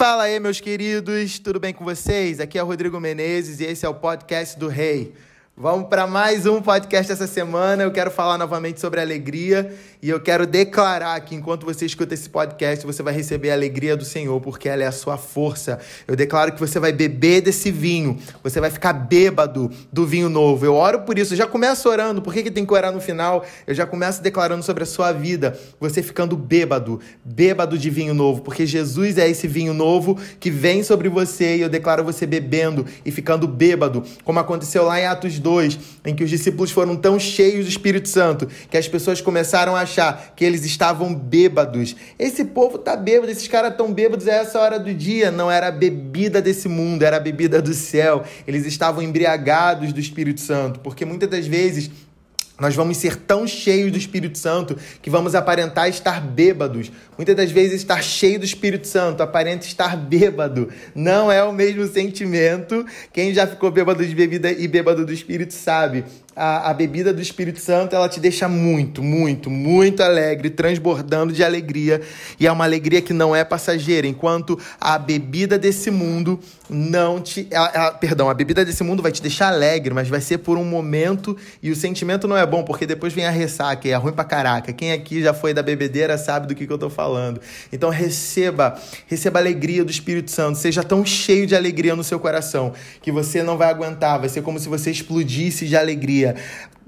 Fala 0.00 0.22
aí, 0.22 0.40
meus 0.40 0.62
queridos, 0.62 1.38
tudo 1.38 1.60
bem 1.60 1.74
com 1.74 1.84
vocês? 1.84 2.40
Aqui 2.40 2.58
é 2.58 2.62
o 2.62 2.66
Rodrigo 2.66 2.98
Menezes 2.98 3.60
e 3.60 3.64
esse 3.64 3.84
é 3.84 3.88
o 3.90 3.92
podcast 3.92 4.58
do 4.58 4.66
Rei. 4.66 5.12
Vamos 5.62 5.88
para 5.88 6.06
mais 6.06 6.46
um 6.46 6.62
podcast 6.62 7.12
essa 7.12 7.26
semana. 7.26 7.82
Eu 7.82 7.90
quero 7.90 8.10
falar 8.10 8.38
novamente 8.38 8.80
sobre 8.80 8.98
alegria 8.98 9.70
e 10.02 10.08
eu 10.08 10.18
quero 10.18 10.46
declarar 10.46 11.20
que 11.20 11.34
enquanto 11.34 11.66
você 11.66 11.84
escuta 11.84 12.14
esse 12.14 12.30
podcast, 12.30 12.86
você 12.86 13.02
vai 13.02 13.12
receber 13.12 13.50
a 13.50 13.52
alegria 13.52 13.94
do 13.94 14.02
Senhor, 14.06 14.40
porque 14.40 14.70
ela 14.70 14.84
é 14.84 14.86
a 14.86 14.92
sua 14.92 15.18
força. 15.18 15.78
Eu 16.08 16.16
declaro 16.16 16.52
que 16.52 16.58
você 16.58 16.80
vai 16.80 16.92
beber 16.94 17.42
desse 17.42 17.70
vinho, 17.70 18.18
você 18.42 18.58
vai 18.58 18.70
ficar 18.70 18.94
bêbado 18.94 19.70
do 19.92 20.06
vinho 20.06 20.30
novo. 20.30 20.64
Eu 20.64 20.74
oro 20.74 21.02
por 21.02 21.18
isso, 21.18 21.34
eu 21.34 21.36
já 21.36 21.46
começo 21.46 21.86
orando. 21.90 22.22
Por 22.22 22.32
que, 22.32 22.42
que 22.42 22.50
tem 22.50 22.64
que 22.64 22.72
orar 22.72 22.90
no 22.90 22.98
final? 22.98 23.44
Eu 23.66 23.74
já 23.74 23.84
começo 23.84 24.22
declarando 24.22 24.62
sobre 24.62 24.84
a 24.84 24.86
sua 24.86 25.12
vida, 25.12 25.60
você 25.78 26.02
ficando 26.02 26.38
bêbado, 26.38 27.00
bêbado 27.22 27.76
de 27.76 27.90
vinho 27.90 28.14
novo, 28.14 28.40
porque 28.40 28.64
Jesus 28.64 29.18
é 29.18 29.28
esse 29.28 29.46
vinho 29.46 29.74
novo 29.74 30.18
que 30.40 30.50
vem 30.50 30.82
sobre 30.82 31.10
você 31.10 31.58
e 31.58 31.60
eu 31.60 31.68
declaro 31.68 32.02
você 32.02 32.24
bebendo 32.24 32.86
e 33.04 33.10
ficando 33.10 33.46
bêbado, 33.46 34.02
como 34.24 34.38
aconteceu 34.38 34.84
lá 34.84 34.98
em 34.98 35.04
Atos 35.04 35.38
2 35.38 35.49
2, 35.50 35.78
em 36.06 36.14
que 36.14 36.22
os 36.22 36.30
discípulos 36.30 36.70
foram 36.70 36.94
tão 36.94 37.18
cheios 37.18 37.64
do 37.64 37.68
Espírito 37.68 38.08
Santo 38.08 38.46
que 38.70 38.76
as 38.76 38.86
pessoas 38.86 39.20
começaram 39.20 39.74
a 39.74 39.80
achar 39.80 40.32
que 40.36 40.44
eles 40.44 40.64
estavam 40.64 41.12
bêbados. 41.12 41.96
Esse 42.16 42.44
povo 42.44 42.78
tá 42.78 42.94
bêbado, 42.94 43.32
esses 43.32 43.48
caras 43.48 43.76
tão 43.76 43.92
bêbados 43.92 44.28
a 44.28 44.32
essa 44.32 44.60
hora 44.60 44.78
do 44.78 44.94
dia. 44.94 45.32
Não 45.32 45.50
era 45.50 45.66
a 45.66 45.72
bebida 45.72 46.40
desse 46.40 46.68
mundo, 46.68 47.02
era 47.02 47.16
a 47.16 47.20
bebida 47.20 47.60
do 47.60 47.74
céu. 47.74 48.22
Eles 48.46 48.64
estavam 48.64 49.02
embriagados 49.02 49.92
do 49.92 49.98
Espírito 49.98 50.40
Santo, 50.40 50.78
porque 50.78 51.04
muitas 51.04 51.28
das 51.28 51.46
vezes 51.48 51.90
nós 52.60 52.76
vamos 52.76 52.98
ser 52.98 53.16
tão 53.16 53.46
cheios 53.46 53.90
do 53.90 53.98
Espírito 53.98 54.38
Santo 54.38 54.76
que 55.00 55.08
vamos 55.08 55.34
aparentar 55.34 55.88
estar 55.88 56.20
bêbados. 56.20 56.92
Muitas 57.16 57.34
das 57.34 57.50
vezes, 57.50 57.80
estar 57.80 58.02
cheio 58.02 58.38
do 58.38 58.44
Espírito 58.44 58.86
Santo 58.86 59.22
aparenta 59.22 59.66
estar 59.66 59.96
bêbado. 59.96 60.68
Não 60.94 61.32
é 61.32 61.42
o 61.42 61.52
mesmo 61.52 61.86
sentimento. 61.86 62.84
Quem 63.12 63.32
já 63.32 63.46
ficou 63.46 63.70
bêbado 63.70 64.04
de 64.04 64.14
bebida 64.14 64.52
e 64.52 64.68
bêbado 64.68 65.06
do 65.06 65.12
Espírito 65.12 65.54
sabe 65.54 66.04
a, 66.34 66.70
a 66.70 66.74
bebida 66.74 67.12
do 67.12 67.20
Espírito 67.20 67.58
Santo, 67.58 67.94
ela 67.94 68.08
te 68.08 68.20
deixa 68.20 68.48
muito, 68.48 69.02
muito, 69.02 69.50
muito 69.50 70.02
alegre, 70.02 70.48
transbordando 70.48 71.32
de 71.32 71.42
alegria. 71.42 72.00
E 72.38 72.46
é 72.46 72.52
uma 72.52 72.64
alegria 72.64 73.02
que 73.02 73.12
não 73.12 73.34
é 73.34 73.44
passageira, 73.44 74.06
enquanto 74.06 74.58
a 74.80 74.96
bebida 74.98 75.58
desse 75.58 75.90
mundo 75.90 76.38
não 76.68 77.20
te. 77.20 77.48
Ela, 77.50 77.70
ela, 77.74 77.90
perdão, 77.92 78.30
a 78.30 78.34
bebida 78.34 78.64
desse 78.64 78.84
mundo 78.84 79.02
vai 79.02 79.10
te 79.10 79.20
deixar 79.20 79.48
alegre, 79.48 79.92
mas 79.92 80.08
vai 80.08 80.20
ser 80.20 80.38
por 80.38 80.56
um 80.56 80.64
momento 80.64 81.36
e 81.60 81.70
o 81.70 81.76
sentimento 81.76 82.28
não 82.28 82.36
é 82.36 82.46
bom, 82.46 82.62
porque 82.62 82.86
depois 82.86 83.12
vem 83.12 83.26
a 83.26 83.30
ressaca 83.30 83.88
e 83.88 83.90
é 83.90 83.96
ruim 83.96 84.12
pra 84.12 84.24
caraca. 84.24 84.72
Quem 84.72 84.92
aqui 84.92 85.20
já 85.20 85.34
foi 85.34 85.52
da 85.52 85.62
bebedeira 85.62 86.16
sabe 86.16 86.46
do 86.46 86.54
que, 86.54 86.66
que 86.66 86.72
eu 86.72 86.78
tô 86.78 86.88
falando. 86.88 87.40
Então 87.72 87.90
receba, 87.90 88.78
receba 89.08 89.40
a 89.40 89.42
alegria 89.42 89.84
do 89.84 89.90
Espírito 89.90 90.30
Santo, 90.30 90.58
seja 90.58 90.84
tão 90.84 91.04
cheio 91.04 91.46
de 91.46 91.56
alegria 91.56 91.96
no 91.96 92.04
seu 92.04 92.20
coração 92.20 92.72
que 93.02 93.10
você 93.10 93.42
não 93.42 93.58
vai 93.58 93.68
aguentar, 93.68 94.20
vai 94.20 94.28
ser 94.28 94.42
como 94.42 94.58
se 94.60 94.68
você 94.68 94.90
explodisse 94.90 95.66
de 95.66 95.76
alegria 95.76 96.19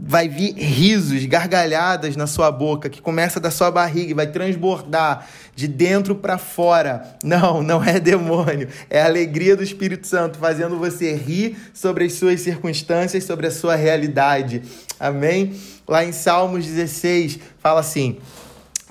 vai 0.04 0.28
vir 0.28 0.54
risos, 0.54 1.24
gargalhadas 1.26 2.16
na 2.16 2.26
sua 2.26 2.50
boca, 2.50 2.90
que 2.90 3.00
começa 3.00 3.38
da 3.38 3.50
sua 3.50 3.70
barriga 3.70 4.10
e 4.10 4.14
vai 4.14 4.26
transbordar 4.26 5.28
de 5.54 5.68
dentro 5.68 6.14
para 6.16 6.38
fora. 6.38 7.16
Não, 7.22 7.62
não 7.62 7.84
é 7.84 8.00
demônio, 8.00 8.68
é 8.90 9.00
a 9.00 9.06
alegria 9.06 9.56
do 9.56 9.62
Espírito 9.62 10.06
Santo 10.06 10.38
fazendo 10.38 10.76
você 10.76 11.14
rir 11.14 11.56
sobre 11.72 12.04
as 12.04 12.14
suas 12.14 12.40
circunstâncias, 12.40 13.24
sobre 13.24 13.46
a 13.46 13.50
sua 13.50 13.76
realidade. 13.76 14.62
Amém? 14.98 15.54
Lá 15.86 16.04
em 16.04 16.12
Salmos 16.12 16.66
16 16.66 17.38
fala 17.60 17.80
assim: 17.80 18.18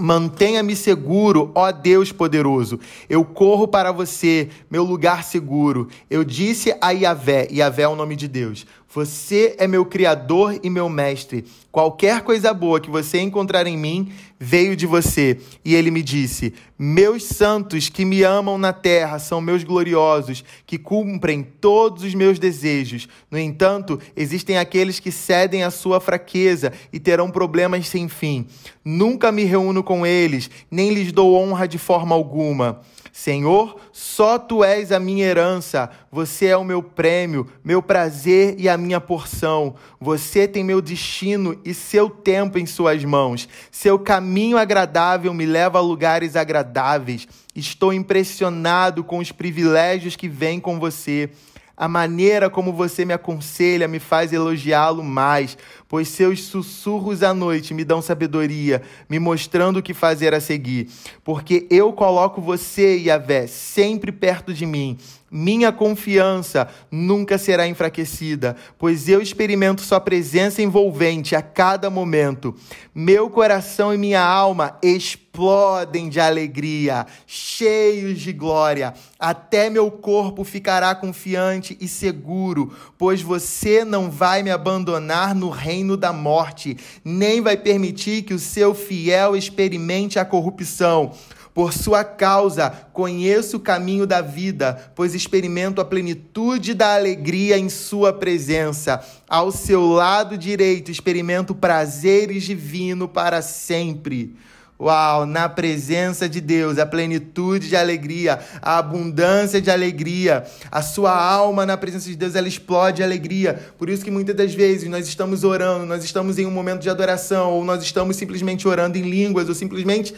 Mantenha-me 0.01 0.75
seguro, 0.75 1.51
ó 1.53 1.71
Deus 1.71 2.11
poderoso. 2.11 2.79
Eu 3.07 3.23
corro 3.23 3.67
para 3.67 3.91
você, 3.91 4.49
meu 4.69 4.83
lugar 4.83 5.23
seguro. 5.23 5.89
Eu 6.09 6.23
disse 6.23 6.75
a 6.81 6.89
Yahvé, 6.89 7.47
Yahvé 7.51 7.83
é 7.83 7.87
o 7.87 7.95
nome 7.95 8.15
de 8.15 8.27
Deus. 8.27 8.65
Você 8.93 9.55
é 9.57 9.67
meu 9.67 9.85
criador 9.85 10.59
e 10.61 10.69
meu 10.69 10.89
mestre. 10.89 11.45
Qualquer 11.71 12.23
coisa 12.23 12.53
boa 12.53 12.77
que 12.77 12.89
você 12.89 13.21
encontrar 13.21 13.65
em 13.65 13.77
mim 13.77 14.11
veio 14.37 14.75
de 14.75 14.85
você. 14.85 15.39
E 15.63 15.73
ele 15.73 15.89
me 15.89 16.01
disse: 16.01 16.53
Meus 16.77 17.23
santos 17.23 17.87
que 17.87 18.03
me 18.03 18.21
amam 18.21 18.57
na 18.57 18.73
terra 18.73 19.17
são 19.17 19.39
meus 19.39 19.63
gloriosos, 19.63 20.43
que 20.65 20.77
cumprem 20.77 21.41
todos 21.41 22.03
os 22.03 22.13
meus 22.13 22.37
desejos. 22.37 23.07
No 23.29 23.39
entanto, 23.39 23.97
existem 24.13 24.57
aqueles 24.57 24.99
que 24.99 25.09
cedem 25.09 25.63
à 25.63 25.71
sua 25.71 26.01
fraqueza 26.01 26.73
e 26.91 26.99
terão 26.99 27.31
problemas 27.31 27.87
sem 27.87 28.09
fim. 28.09 28.45
Nunca 28.83 29.31
me 29.31 29.45
reúno 29.45 29.81
com 29.81 30.05
eles, 30.05 30.49
nem 30.69 30.93
lhes 30.93 31.13
dou 31.13 31.33
honra 31.33 31.65
de 31.65 31.77
forma 31.77 32.13
alguma. 32.13 32.81
Senhor, 33.11 33.77
só 33.91 34.39
tu 34.39 34.63
és 34.63 34.91
a 34.91 34.99
minha 34.99 35.25
herança, 35.25 35.89
você 36.09 36.45
é 36.45 36.55
o 36.55 36.63
meu 36.63 36.81
prêmio, 36.81 37.45
meu 37.61 37.81
prazer 37.81 38.55
e 38.57 38.69
a 38.69 38.77
minha 38.77 39.01
porção. 39.01 39.75
Você 39.99 40.47
tem 40.47 40.63
meu 40.63 40.81
destino 40.81 41.59
e 41.65 41.73
seu 41.73 42.09
tempo 42.09 42.57
em 42.57 42.65
suas 42.65 43.03
mãos. 43.03 43.49
Seu 43.69 43.99
caminho 43.99 44.57
agradável 44.57 45.33
me 45.33 45.45
leva 45.45 45.77
a 45.77 45.81
lugares 45.81 46.37
agradáveis. 46.37 47.27
Estou 47.53 47.91
impressionado 47.91 49.03
com 49.03 49.17
os 49.17 49.31
privilégios 49.31 50.15
que 50.15 50.29
vêm 50.29 50.59
com 50.59 50.79
você. 50.79 51.29
A 51.75 51.87
maneira 51.87 52.49
como 52.49 52.71
você 52.71 53.03
me 53.03 53.13
aconselha 53.13 53.87
me 53.87 53.99
faz 53.99 54.31
elogiá-lo 54.31 55.03
mais, 55.03 55.57
pois 55.91 56.07
seus 56.07 56.43
sussurros 56.43 57.21
à 57.21 57.33
noite 57.33 57.73
me 57.73 57.83
dão 57.83 58.01
sabedoria, 58.01 58.81
me 59.09 59.19
mostrando 59.19 59.79
o 59.79 59.83
que 59.83 59.93
fazer 59.93 60.33
a 60.33 60.39
seguir. 60.39 60.89
Porque 61.21 61.67
eu 61.69 61.91
coloco 61.91 62.39
você, 62.39 62.97
Yahvé, 62.97 63.45
sempre 63.45 64.09
perto 64.09 64.53
de 64.53 64.65
mim. 64.65 64.97
Minha 65.33 65.71
confiança 65.71 66.67
nunca 66.91 67.37
será 67.37 67.65
enfraquecida, 67.65 68.53
pois 68.77 69.07
eu 69.07 69.21
experimento 69.21 69.81
Sua 69.81 70.01
presença 70.01 70.61
envolvente 70.61 71.37
a 71.37 71.41
cada 71.41 71.89
momento. 71.89 72.53
Meu 72.93 73.29
coração 73.29 73.93
e 73.93 73.97
minha 73.97 74.21
alma 74.21 74.77
explodem 74.83 76.09
de 76.09 76.19
alegria, 76.19 77.05
cheios 77.25 78.19
de 78.19 78.33
glória. 78.33 78.93
Até 79.17 79.69
meu 79.69 79.89
corpo 79.89 80.43
ficará 80.43 80.93
confiante 80.93 81.77
e 81.79 81.87
seguro, 81.87 82.73
pois 82.97 83.21
você 83.21 83.85
não 83.85 84.11
vai 84.11 84.43
me 84.43 84.51
abandonar 84.51 85.33
no 85.33 85.49
reino 85.49 85.80
da 85.97 86.13
morte, 86.13 86.77
nem 87.03 87.41
vai 87.41 87.57
permitir 87.57 88.23
que 88.23 88.33
o 88.33 88.39
seu 88.39 88.73
fiel 88.73 89.35
experimente 89.35 90.19
a 90.19 90.25
corrupção. 90.25 91.11
Por 91.53 91.73
sua 91.73 92.03
causa, 92.03 92.69
conheço 92.93 93.57
o 93.57 93.59
caminho 93.59 94.07
da 94.07 94.21
vida, 94.21 94.91
pois 94.95 95.13
experimento 95.13 95.81
a 95.81 95.85
plenitude 95.85 96.73
da 96.73 96.95
alegria 96.95 97.57
em 97.57 97.67
sua 97.67 98.13
presença. 98.13 99.03
Ao 99.27 99.51
seu 99.51 99.85
lado 99.85 100.37
direito, 100.37 100.89
experimento 100.89 101.53
prazeres 101.53 102.43
divinos 102.43 103.09
para 103.13 103.41
sempre. 103.41 104.33
Uau, 104.81 105.27
na 105.27 105.47
presença 105.47 106.27
de 106.27 106.41
Deus, 106.41 106.79
a 106.79 106.87
plenitude 106.87 107.69
de 107.69 107.75
alegria, 107.75 108.39
a 108.63 108.79
abundância 108.79 109.61
de 109.61 109.69
alegria, 109.69 110.43
a 110.71 110.81
sua 110.81 111.15
alma 111.15 111.67
na 111.67 111.77
presença 111.77 112.09
de 112.09 112.15
Deus, 112.15 112.33
ela 112.33 112.47
explode 112.47 112.97
de 112.97 113.03
alegria. 113.03 113.59
Por 113.77 113.91
isso 113.91 114.03
que 114.03 114.09
muitas 114.09 114.35
das 114.35 114.55
vezes 114.55 114.89
nós 114.89 115.07
estamos 115.07 115.43
orando, 115.43 115.85
nós 115.85 116.03
estamos 116.03 116.39
em 116.39 116.47
um 116.47 116.51
momento 116.51 116.81
de 116.81 116.89
adoração, 116.89 117.51
ou 117.51 117.63
nós 117.63 117.83
estamos 117.83 118.15
simplesmente 118.15 118.67
orando 118.67 118.97
em 118.97 119.03
línguas, 119.03 119.47
ou 119.47 119.53
simplesmente 119.53 120.15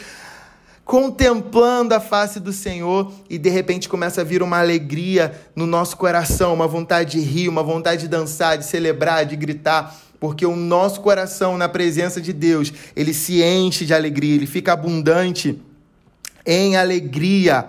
contemplando 0.85 1.93
a 1.93 1.99
face 1.99 2.39
do 2.39 2.53
Senhor 2.53 3.11
e 3.29 3.37
de 3.37 3.49
repente 3.49 3.89
começa 3.89 4.21
a 4.21 4.23
vir 4.23 4.41
uma 4.41 4.59
alegria 4.59 5.33
no 5.53 5.65
nosso 5.65 5.97
coração, 5.97 6.53
uma 6.53 6.67
vontade 6.67 7.19
de 7.19 7.19
rir, 7.19 7.49
uma 7.49 7.63
vontade 7.63 8.03
de 8.03 8.07
dançar, 8.07 8.57
de 8.57 8.65
celebrar, 8.65 9.25
de 9.25 9.35
gritar, 9.35 9.93
porque 10.23 10.45
o 10.45 10.55
nosso 10.55 11.01
coração 11.01 11.57
na 11.57 11.67
presença 11.67 12.21
de 12.21 12.31
Deus, 12.31 12.71
ele 12.95 13.13
se 13.13 13.43
enche 13.43 13.85
de 13.85 13.93
alegria, 13.93 14.35
ele 14.35 14.47
fica 14.47 14.71
abundante 14.71 15.59
em 16.45 16.77
alegria. 16.77 17.67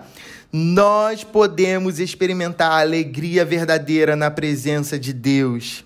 Nós 0.53 1.21
podemos 1.21 1.99
experimentar 1.99 2.71
a 2.71 2.79
alegria 2.79 3.43
verdadeira 3.43 4.15
na 4.15 4.31
presença 4.31 4.97
de 4.97 5.11
Deus. 5.11 5.83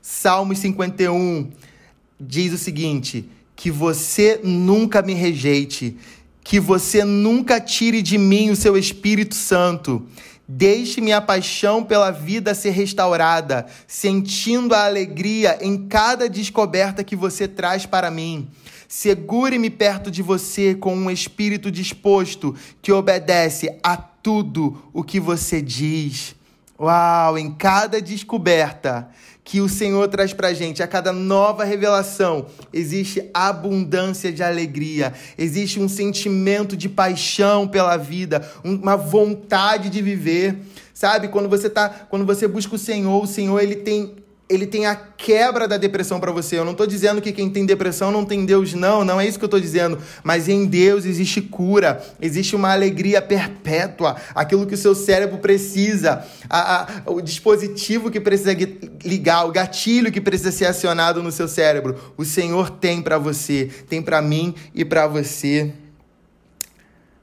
Salmos 0.00 0.60
51 0.60 1.50
diz 2.18 2.54
o 2.54 2.56
seguinte: 2.56 3.28
que 3.54 3.70
você 3.70 4.40
nunca 4.42 5.02
me 5.02 5.12
rejeite 5.12 5.98
que 6.42 6.58
você 6.58 7.04
nunca 7.04 7.60
tire 7.60 8.02
de 8.02 8.18
mim 8.18 8.50
o 8.50 8.56
seu 8.56 8.76
Espírito 8.76 9.34
Santo. 9.34 10.04
Deixe 10.52 11.00
minha 11.00 11.20
paixão 11.20 11.84
pela 11.84 12.10
vida 12.10 12.56
ser 12.56 12.70
restaurada, 12.70 13.66
sentindo 13.86 14.74
a 14.74 14.84
alegria 14.84 15.56
em 15.60 15.86
cada 15.86 16.28
descoberta 16.28 17.04
que 17.04 17.14
você 17.14 17.46
traz 17.46 17.86
para 17.86 18.10
mim. 18.10 18.48
Segure-me 18.88 19.70
perto 19.70 20.10
de 20.10 20.22
você 20.22 20.74
com 20.74 20.96
um 20.96 21.08
espírito 21.08 21.70
disposto 21.70 22.52
que 22.82 22.90
obedece 22.90 23.78
a 23.80 23.96
tudo 23.96 24.90
o 24.92 25.04
que 25.04 25.20
você 25.20 25.62
diz. 25.62 26.34
Uau, 26.76 27.38
em 27.38 27.52
cada 27.52 28.02
descoberta 28.02 29.08
que 29.50 29.60
o 29.60 29.68
Senhor 29.68 30.06
traz 30.06 30.32
pra 30.32 30.54
gente, 30.54 30.80
a 30.80 30.86
cada 30.86 31.12
nova 31.12 31.64
revelação, 31.64 32.46
existe 32.72 33.28
abundância 33.34 34.32
de 34.32 34.44
alegria, 34.44 35.12
existe 35.36 35.80
um 35.80 35.88
sentimento 35.88 36.76
de 36.76 36.88
paixão 36.88 37.66
pela 37.66 37.96
vida, 37.96 38.48
uma 38.62 38.96
vontade 38.96 39.90
de 39.90 40.00
viver. 40.00 40.56
Sabe, 40.94 41.26
quando 41.26 41.48
você 41.48 41.68
tá, 41.68 41.88
quando 41.88 42.24
você 42.24 42.46
busca 42.46 42.76
o 42.76 42.78
Senhor, 42.78 43.24
o 43.24 43.26
Senhor 43.26 43.58
ele 43.58 43.74
tem 43.74 44.14
ele 44.50 44.66
tem 44.66 44.84
a 44.84 44.96
quebra 44.96 45.68
da 45.68 45.76
depressão 45.76 46.18
para 46.18 46.32
você. 46.32 46.58
Eu 46.58 46.64
não 46.64 46.72
estou 46.72 46.86
dizendo 46.86 47.22
que 47.22 47.30
quem 47.30 47.48
tem 47.48 47.64
depressão 47.64 48.10
não 48.10 48.24
tem 48.24 48.44
Deus, 48.44 48.74
não, 48.74 49.04
não 49.04 49.20
é 49.20 49.26
isso 49.26 49.38
que 49.38 49.44
eu 49.44 49.46
estou 49.46 49.60
dizendo. 49.60 49.96
Mas 50.24 50.48
em 50.48 50.66
Deus 50.66 51.04
existe 51.04 51.40
cura, 51.40 52.02
existe 52.20 52.56
uma 52.56 52.72
alegria 52.72 53.22
perpétua, 53.22 54.16
aquilo 54.34 54.66
que 54.66 54.74
o 54.74 54.78
seu 54.78 54.92
cérebro 54.92 55.38
precisa, 55.38 56.26
a, 56.48 56.82
a, 56.82 57.10
o 57.12 57.20
dispositivo 57.20 58.10
que 58.10 58.18
precisa 58.18 58.50
ligar, 59.04 59.46
o 59.46 59.52
gatilho 59.52 60.10
que 60.10 60.20
precisa 60.20 60.50
ser 60.50 60.66
acionado 60.66 61.22
no 61.22 61.30
seu 61.30 61.46
cérebro. 61.46 61.96
O 62.16 62.24
Senhor 62.24 62.70
tem 62.70 63.00
para 63.00 63.18
você, 63.18 63.70
tem 63.88 64.02
para 64.02 64.20
mim 64.20 64.52
e 64.74 64.84
para 64.84 65.06
você. 65.06 65.72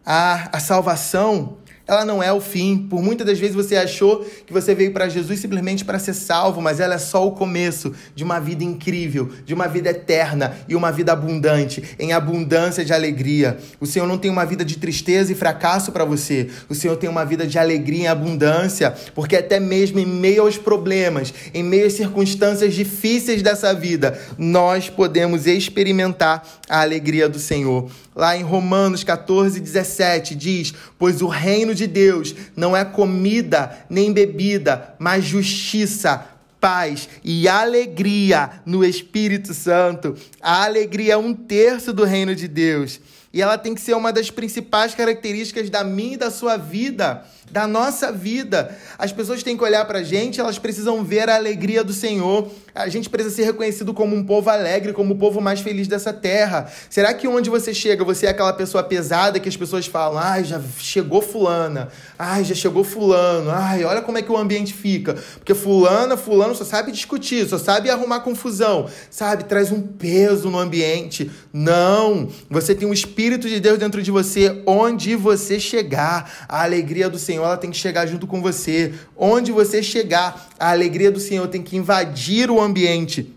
A, 0.06 0.56
a 0.56 0.59
salvação 0.62 1.57
ela 1.88 2.04
não 2.04 2.22
é 2.22 2.31
o 2.34 2.42
fim. 2.42 2.78
Por 2.78 3.01
muitas 3.01 3.25
das 3.25 3.39
vezes 3.39 3.56
você 3.56 3.75
achou 3.75 4.25
que 4.45 4.51
você 4.51 4.75
veio 4.75 4.92
para 4.92 5.07
Jesus 5.07 5.39
simplesmente 5.39 5.86
para 5.86 5.98
ser 5.98 6.13
salvo, 6.13 6.62
mas 6.62 6.80
ela 6.80 6.95
é 6.95 6.98
só 6.98 7.25
o 7.25 7.31
começo 7.31 7.94
de 8.13 8.24
uma 8.24 8.39
vida 8.39 8.63
incrível, 8.63 9.30
de 9.45 9.54
uma 9.54 9.68
vida 9.68 9.89
eterna 9.89 10.57
e 10.68 10.75
uma 10.75 10.92
vida 10.92 11.13
abundante, 11.13 11.84
em 11.98 12.12
abundância 12.12 12.84
de 12.84 12.94
alegria. 12.94 13.57
O 13.80 13.86
Senhor 13.86 14.07
não 14.07 14.18
tem 14.18 14.30
uma 14.30 14.45
vida 14.45 14.66
de 14.66 14.78
tristeza 14.78 15.31
e 15.31 15.36
fracasso 15.36 15.92
para 15.92 16.04
você. 16.04 16.50
O 16.68 16.75
Senhor 16.75 16.98
tem 16.98 17.10
uma 17.10 17.24
vida 17.24 17.48
de 17.48 17.57
alegria 17.57 18.04
e 18.04 18.07
abundância, 18.07 18.94
porque 19.16 19.36
até 19.36 19.60
mesmo 19.60 20.00
em 20.00 20.06
meio 20.06 20.42
aos 20.42 20.57
problemas, 20.57 21.34
em 21.54 21.63
meio 21.63 21.88
às 21.88 21.94
circunstâncias 21.94 22.74
difíceis 22.74 23.42
dessa 23.42 23.74
vida, 23.74 24.19
nós 24.38 24.89
podemos 24.89 25.48
experimentar 25.48 26.44
a 26.68 26.81
alegria 26.81 27.30
do 27.30 27.39
Senhor. 27.39 27.89
Lá 28.17 28.35
em 28.35 28.41
Romanos 28.41 29.03
14, 29.03 29.59
17 29.59 30.33
diz: 30.33 30.73
Pois 30.97 31.21
o 31.21 31.27
reino 31.27 31.75
de 31.75 31.85
Deus 31.85 32.33
não 32.55 32.75
é 32.75 32.83
comida 32.83 33.85
nem 33.87 34.11
bebida, 34.11 34.95
mas 34.97 35.23
justiça, 35.23 36.25
paz 36.59 37.07
e 37.23 37.47
alegria 37.47 38.49
no 38.65 38.83
Espírito 38.83 39.53
Santo. 39.53 40.15
A 40.41 40.63
alegria 40.63 41.13
é 41.13 41.17
um 41.17 41.31
terço 41.31 41.93
do 41.93 42.03
reino 42.03 42.33
de 42.33 42.47
Deus. 42.47 42.99
E 43.31 43.39
ela 43.39 43.55
tem 43.55 43.75
que 43.75 43.81
ser 43.81 43.95
uma 43.95 44.11
das 44.11 44.31
principais 44.31 44.95
características 44.95 45.69
da 45.69 45.83
minha 45.83 46.15
e 46.15 46.17
da 46.17 46.31
sua 46.31 46.57
vida 46.57 47.23
da 47.51 47.65
nossa 47.65 48.11
vida. 48.11 48.75
As 48.97 49.11
pessoas 49.11 49.41
têm 49.41 49.55
que 49.55 49.63
olhar 49.63 49.85
para 49.85 49.99
a 49.99 50.03
gente, 50.03 50.39
elas 50.39 50.59
precisam 50.59 51.03
ver 51.03 51.29
a 51.29 51.35
alegria 51.35 51.83
do 51.83 51.94
Senhor. 51.94 52.49
A 52.75 52.89
gente 52.89 53.09
precisa 53.09 53.35
ser 53.35 53.44
reconhecido 53.44 53.94
como 53.94 54.15
um 54.15 54.23
povo 54.23 54.49
alegre, 54.49 54.94
como 54.94 55.13
o 55.13 55.17
povo 55.17 55.41
mais 55.41 55.61
feliz 55.61 55.88
dessa 55.88 56.13
terra. 56.13 56.69
Será 56.89 57.13
que 57.13 57.27
onde 57.27 57.49
você 57.49 57.73
chega, 57.73 58.03
você 58.03 58.27
é 58.27 58.29
aquela 58.29 58.53
pessoa 58.53 58.83
pesada 58.83 59.39
que 59.39 59.49
as 59.49 59.57
pessoas 59.57 59.88
falam, 59.88 60.19
ai, 60.19 60.44
já 60.44 60.61
chegou 60.77 61.21
fulana, 61.21 61.89
ai, 62.19 62.44
já 62.44 62.53
chegou 62.53 62.83
fulano, 62.83 63.50
ai, 63.50 63.83
olha 63.83 64.01
como 64.01 64.17
é 64.17 64.21
que 64.21 64.31
o 64.31 64.38
ambiente 64.38 64.73
fica. 64.73 65.15
Porque 65.35 65.55
fulana, 65.55 66.17
fulano 66.17 66.53
só 66.53 66.65
sabe 66.65 66.91
discutir, 66.91 67.47
só 67.47 67.57
sabe 67.57 67.89
arrumar 67.89 68.19
confusão, 68.19 68.88
sabe? 69.09 69.45
Traz 69.45 69.71
um 69.71 69.81
peso 69.81 70.50
no 70.50 70.59
ambiente. 70.59 71.31
Não! 71.51 72.29
Você 72.50 72.75
tem 72.75 72.88
o 72.88 72.93
Espírito 72.93 73.47
de 73.47 73.59
Deus 73.59 73.79
dentro 73.79 74.03
de 74.03 74.11
você, 74.11 74.61
onde 74.65 75.15
você 75.15 75.59
chegar, 75.59 76.45
a 76.47 76.63
alegria 76.63 77.09
do 77.09 77.17
Senhor 77.17 77.37
Senhor 77.38 77.45
ela 77.45 77.57
tem 77.57 77.69
que 77.69 77.78
chegar 77.78 78.07
junto 78.07 78.25
com 78.25 78.42
você. 78.42 78.94
Onde 79.16 79.51
você 79.51 79.84
chegar, 79.84 80.50
a 80.57 80.72
alegria 80.72 81.12
do 81.12 81.19
Senhor 81.19 81.48
tem 81.48 81.62
que 81.62 81.78
invadir 81.78 82.50
o 82.50 82.60
ambiente 82.60 83.31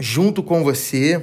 junto 0.00 0.42
com 0.42 0.64
você. 0.64 1.22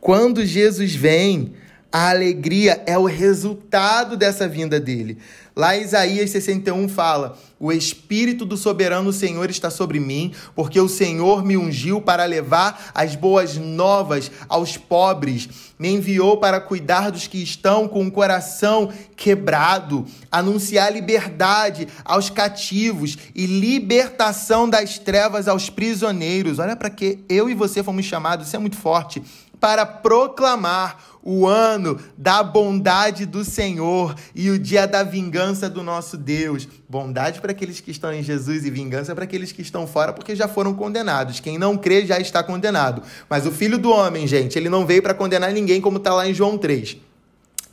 Quando 0.00 0.44
Jesus 0.44 0.94
vem, 0.94 1.52
a 1.92 2.08
alegria 2.08 2.82
é 2.86 2.96
o 2.96 3.04
resultado 3.04 4.16
dessa 4.16 4.48
vinda 4.48 4.80
dele. 4.80 5.18
Lá 5.54 5.76
Isaías 5.76 6.30
61 6.30 6.88
fala: 6.88 7.38
O 7.60 7.70
Espírito 7.70 8.46
do 8.46 8.56
soberano 8.56 9.12
Senhor 9.12 9.50
está 9.50 9.68
sobre 9.68 10.00
mim, 10.00 10.32
porque 10.56 10.80
o 10.80 10.88
Senhor 10.88 11.44
me 11.44 11.58
ungiu 11.58 12.00
para 12.00 12.24
levar 12.24 12.90
as 12.94 13.14
boas 13.14 13.58
novas 13.58 14.30
aos 14.48 14.78
pobres, 14.78 15.50
me 15.78 15.90
enviou 15.90 16.38
para 16.38 16.58
cuidar 16.58 17.10
dos 17.10 17.26
que 17.26 17.42
estão 17.42 17.86
com 17.86 18.06
o 18.06 18.10
coração 18.10 18.90
quebrado, 19.14 20.06
anunciar 20.30 20.90
liberdade 20.90 21.86
aos 22.02 22.30
cativos 22.30 23.18
e 23.34 23.44
libertação 23.44 24.66
das 24.66 24.98
trevas 24.98 25.48
aos 25.48 25.68
prisioneiros. 25.68 26.58
Olha 26.58 26.74
para 26.74 26.88
que 26.88 27.18
eu 27.28 27.50
e 27.50 27.54
você 27.54 27.82
fomos 27.82 28.06
chamados, 28.06 28.46
isso 28.46 28.56
é 28.56 28.58
muito 28.58 28.78
forte 28.78 29.22
para 29.62 29.86
proclamar 29.86 30.98
o 31.22 31.46
ano 31.46 31.96
da 32.18 32.42
bondade 32.42 33.24
do 33.24 33.44
Senhor 33.44 34.12
e 34.34 34.50
o 34.50 34.58
dia 34.58 34.88
da 34.88 35.04
vingança 35.04 35.70
do 35.70 35.84
nosso 35.84 36.16
Deus. 36.16 36.66
Bondade 36.88 37.40
para 37.40 37.52
aqueles 37.52 37.78
que 37.78 37.92
estão 37.92 38.12
em 38.12 38.24
Jesus 38.24 38.64
e 38.64 38.70
vingança 38.72 39.14
para 39.14 39.22
aqueles 39.22 39.52
que 39.52 39.62
estão 39.62 39.86
fora, 39.86 40.12
porque 40.12 40.34
já 40.34 40.48
foram 40.48 40.74
condenados. 40.74 41.38
Quem 41.38 41.58
não 41.58 41.78
crê 41.78 42.04
já 42.04 42.18
está 42.18 42.42
condenado. 42.42 43.04
Mas 43.30 43.46
o 43.46 43.52
Filho 43.52 43.78
do 43.78 43.92
Homem, 43.92 44.26
gente, 44.26 44.58
ele 44.58 44.68
não 44.68 44.84
veio 44.84 45.00
para 45.00 45.14
condenar 45.14 45.52
ninguém, 45.52 45.80
como 45.80 45.98
está 45.98 46.12
lá 46.12 46.28
em 46.28 46.34
João 46.34 46.58
3. 46.58 46.96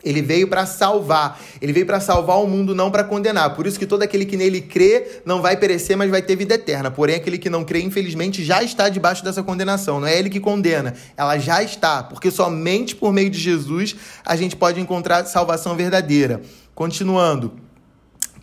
Ele 0.03 0.21
veio 0.21 0.47
para 0.47 0.65
salvar. 0.65 1.39
Ele 1.61 1.73
veio 1.73 1.85
para 1.85 1.99
salvar 1.99 2.37
o 2.37 2.47
mundo, 2.47 2.73
não 2.73 2.89
para 2.89 3.03
condenar. 3.03 3.55
Por 3.55 3.67
isso 3.67 3.77
que 3.77 3.85
todo 3.85 4.01
aquele 4.01 4.25
que 4.25 4.37
nele 4.37 4.61
crê 4.61 5.21
não 5.25 5.41
vai 5.41 5.57
perecer, 5.57 5.97
mas 5.97 6.09
vai 6.09 6.21
ter 6.21 6.35
vida 6.35 6.55
eterna. 6.55 6.89
Porém, 6.89 7.15
aquele 7.15 7.37
que 7.37 7.49
não 7.49 7.65
crê, 7.65 7.81
infelizmente, 7.81 8.43
já 8.43 8.63
está 8.63 8.87
debaixo 8.87 9.23
dessa 9.23 9.43
condenação. 9.43 9.99
Não 9.99 10.07
é 10.07 10.17
ele 10.17 10.29
que 10.29 10.39
condena, 10.39 10.93
ela 11.17 11.37
já 11.37 11.61
está. 11.61 12.03
Porque 12.03 12.31
somente 12.31 12.95
por 12.95 13.11
meio 13.11 13.29
de 13.29 13.39
Jesus 13.39 13.95
a 14.25 14.35
gente 14.35 14.55
pode 14.55 14.79
encontrar 14.79 15.25
salvação 15.25 15.75
verdadeira. 15.75 16.41
Continuando. 16.73 17.53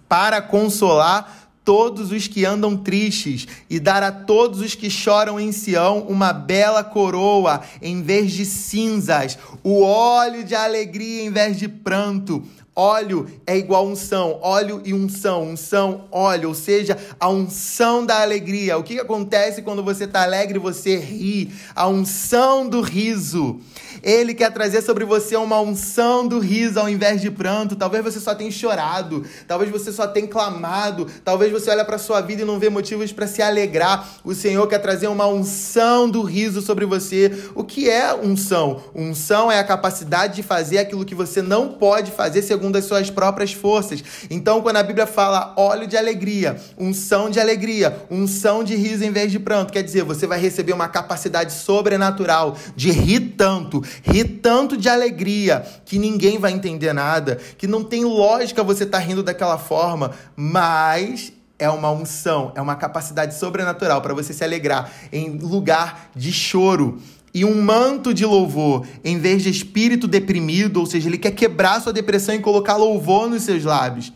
Para 0.09 0.41
consolar 0.41 1.46
todos 1.67 2.13
os 2.13 2.29
que 2.29 2.45
andam 2.45 2.77
tristes 2.77 3.49
e 3.69 3.81
dar 3.81 4.01
a 4.01 4.13
todos 4.13 4.61
os 4.61 4.77
que 4.77 4.89
choram 4.89 5.39
em 5.41 5.51
Sião 5.51 6.07
uma 6.09 6.33
bela 6.33 6.85
coroa 6.85 7.61
em 7.83 8.03
vez 8.03 8.31
de 8.33 8.47
cinzas, 8.47 9.37
o 9.65 9.83
óleo 9.83 10.45
de 10.45 10.55
alegria 10.55 11.25
em 11.25 11.31
vez 11.31 11.59
de 11.59 11.69
pranto. 11.69 12.45
Óleo 12.79 13.27
é 13.47 13.57
igual 13.57 13.87
unção, 13.87 14.39
óleo 14.43 14.83
e 14.85 14.93
unção, 14.93 15.45
unção, 15.45 16.05
óleo, 16.13 16.51
ou 16.51 16.55
seja, 16.55 16.97
a 17.19 17.27
unção 17.27 18.05
da 18.05 18.21
alegria. 18.21 18.77
O 18.77 18.83
que, 18.83 19.01
acontece 19.01 19.63
quando 19.63 19.83
você 19.83 20.05
está 20.05 20.23
alegre? 20.23 20.59
Você 20.59 20.99
ri, 20.99 21.51
a 21.75 21.89
unção 21.89 22.69
do 22.69 22.83
riso. 22.83 23.59
Ele 24.03 24.35
quer 24.35 24.53
trazer 24.53 24.83
sobre 24.83 25.05
você 25.05 25.37
uma 25.37 25.61
unção 25.61 26.27
do 26.27 26.39
riso 26.39 26.79
ao 26.79 26.89
invés 26.89 27.21
de 27.21 27.31
pranto. 27.31 27.77
Talvez 27.77 28.05
você 28.05 28.21
só 28.21 28.35
tenha 28.35 28.51
chorado, 28.51 29.25
talvez 29.47 29.71
você 29.71 29.93
só 29.93 30.07
tenha 30.07 30.27
clamado, 30.27 31.07
talvez 31.25 31.53
você 31.53 31.71
olhe 31.71 31.85
para 31.85 31.99
sua 31.99 32.21
vida 32.21 32.43
e 32.43 32.45
não 32.45 32.59
vê 32.59 32.69
motivos 32.69 33.13
para 33.13 33.27
se 33.27 33.43
alegrar. 33.43 34.09
O 34.25 34.35
Senhor 34.35 34.67
quer 34.67 34.79
trazer 34.79 35.09
uma 35.09 35.27
unção 35.27 36.09
do 36.09 36.23
riso 36.23 36.61
sobre 36.61 36.85
você. 36.85 37.33
O 37.55 37.65
que 37.65 37.89
é 37.91 38.15
unção? 38.15 38.83
Unção 38.95 39.51
é 39.51 39.59
a 39.59 39.65
capacidade 39.65 40.37
de 40.37 40.43
fazer 40.43 40.79
aquilo 40.79 41.05
que 41.05 41.15
você 41.15 41.43
não 41.43 41.69
pode 41.69 42.11
fazer 42.11 42.43
segundo 42.43 42.77
as 42.77 42.85
suas 42.85 43.11
próprias 43.11 43.53
forças. 43.53 44.03
Então, 44.31 44.63
quando 44.63 44.77
a 44.77 44.83
Bíblia 44.83 45.07
fala 45.07 45.55
óleo 45.57 45.87
de 45.87 45.97
alegria, 45.97 46.57
unção 46.79 47.31
de 47.31 47.41
alegria, 47.41 47.97
unção 48.11 48.63
de 48.63 48.75
riso 48.77 49.05
em 49.05 49.11
vez 49.11 49.31
de 49.31 49.39
pranto, 49.39 49.73
quer 49.73 49.83
dizer, 49.83 50.05
você 50.05 50.27
vai 50.27 50.41
receber 50.41 50.73
uma 50.73 50.89
capacidade 50.89 51.53
sobrenatural 51.53 52.57
de 52.75 52.91
rir 52.91 53.35
tanto, 53.37 53.83
ri 54.03 54.25
tanto 54.25 54.77
de 54.77 54.89
alegria 54.89 55.65
que 55.85 55.99
ninguém 55.99 56.39
vai 56.39 56.53
entender 56.53 56.93
nada, 56.93 57.39
que 57.57 57.67
não 57.67 57.85
tem 57.85 58.05
lógica 58.05 58.63
você 58.63 58.85
estar 58.85 58.99
tá 58.99 59.05
rindo 59.05 59.23
daquela 59.23 59.59
forma, 59.59 60.13
mas 60.35 61.33
é 61.59 61.69
uma 61.71 61.91
unção, 61.91 62.53
é 62.55 62.61
uma 62.61 62.77
capacidade 62.77 63.35
sobrenatural 63.35 64.01
para 64.03 64.15
você 64.15 64.33
se 64.33 64.45
alegrar 64.45 64.91
em 65.13 65.39
lugar 65.39 66.11
de 66.15 66.33
choro. 66.33 67.01
E 67.33 67.45
um 67.45 67.61
manto 67.61 68.15
de 68.15 68.25
louvor, 68.25 68.87
em 69.05 69.19
vez 69.19 69.43
de 69.43 69.51
espírito 69.51 70.09
deprimido, 70.09 70.79
ou 70.79 70.87
seja, 70.87 71.09
ele 71.09 71.19
quer 71.19 71.33
quebrar 71.33 71.83
sua 71.83 71.93
depressão 71.93 72.35
e 72.35 72.39
colocar 72.39 72.77
louvor 72.77 73.29
nos 73.29 73.43
seus 73.43 73.63
lábios. 73.63 74.11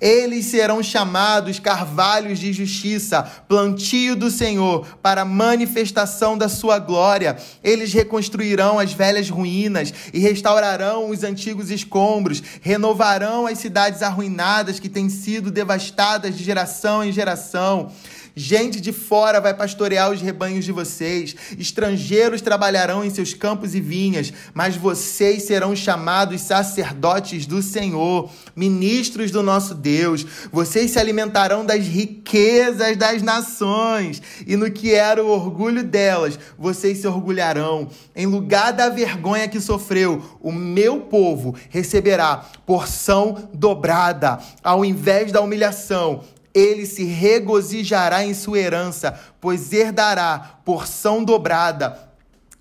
Eles 0.00 0.46
serão 0.46 0.82
chamados 0.82 1.58
carvalhos 1.58 2.38
de 2.38 2.52
justiça, 2.52 3.22
plantio 3.48 4.16
do 4.16 4.30
Senhor, 4.30 4.86
para 5.02 5.24
manifestação 5.24 6.36
da 6.36 6.48
sua 6.48 6.78
glória. 6.78 7.36
Eles 7.62 7.92
reconstruirão 7.92 8.78
as 8.78 8.92
velhas 8.92 9.28
ruínas 9.28 9.92
e 10.12 10.18
restaurarão 10.18 11.10
os 11.10 11.22
antigos 11.22 11.70
escombros, 11.70 12.42
renovarão 12.60 13.46
as 13.46 13.58
cidades 13.58 14.02
arruinadas 14.02 14.78
que 14.78 14.88
têm 14.88 15.08
sido 15.08 15.50
devastadas 15.50 16.36
de 16.36 16.44
geração 16.44 17.04
em 17.04 17.12
geração 17.12 17.90
Gente 18.36 18.80
de 18.80 18.92
fora 18.92 19.40
vai 19.40 19.54
pastorear 19.54 20.10
os 20.10 20.20
rebanhos 20.20 20.64
de 20.64 20.72
vocês. 20.72 21.36
Estrangeiros 21.56 22.40
trabalharão 22.40 23.04
em 23.04 23.10
seus 23.10 23.32
campos 23.32 23.76
e 23.76 23.80
vinhas, 23.80 24.32
mas 24.52 24.76
vocês 24.76 25.44
serão 25.44 25.76
chamados 25.76 26.40
sacerdotes 26.40 27.46
do 27.46 27.62
Senhor, 27.62 28.28
ministros 28.56 29.30
do 29.30 29.40
nosso 29.40 29.72
Deus. 29.72 30.26
Vocês 30.50 30.90
se 30.90 30.98
alimentarão 30.98 31.64
das 31.64 31.86
riquezas 31.86 32.96
das 32.96 33.22
nações, 33.22 34.20
e 34.44 34.56
no 34.56 34.68
que 34.68 34.92
era 34.92 35.22
o 35.22 35.28
orgulho 35.28 35.84
delas, 35.84 36.36
vocês 36.58 36.98
se 36.98 37.06
orgulharão. 37.06 37.88
Em 38.16 38.26
lugar 38.26 38.72
da 38.72 38.88
vergonha 38.88 39.46
que 39.46 39.60
sofreu, 39.60 40.38
o 40.40 40.50
meu 40.50 41.02
povo 41.02 41.54
receberá 41.70 42.44
porção 42.66 43.48
dobrada. 43.54 44.40
Ao 44.62 44.84
invés 44.84 45.30
da 45.30 45.40
humilhação, 45.40 46.24
ele 46.54 46.86
se 46.86 47.04
regozijará 47.04 48.24
em 48.24 48.32
sua 48.32 48.58
herança, 48.58 49.18
pois 49.40 49.72
herdará 49.72 50.60
porção 50.64 51.24
dobrada 51.24 51.98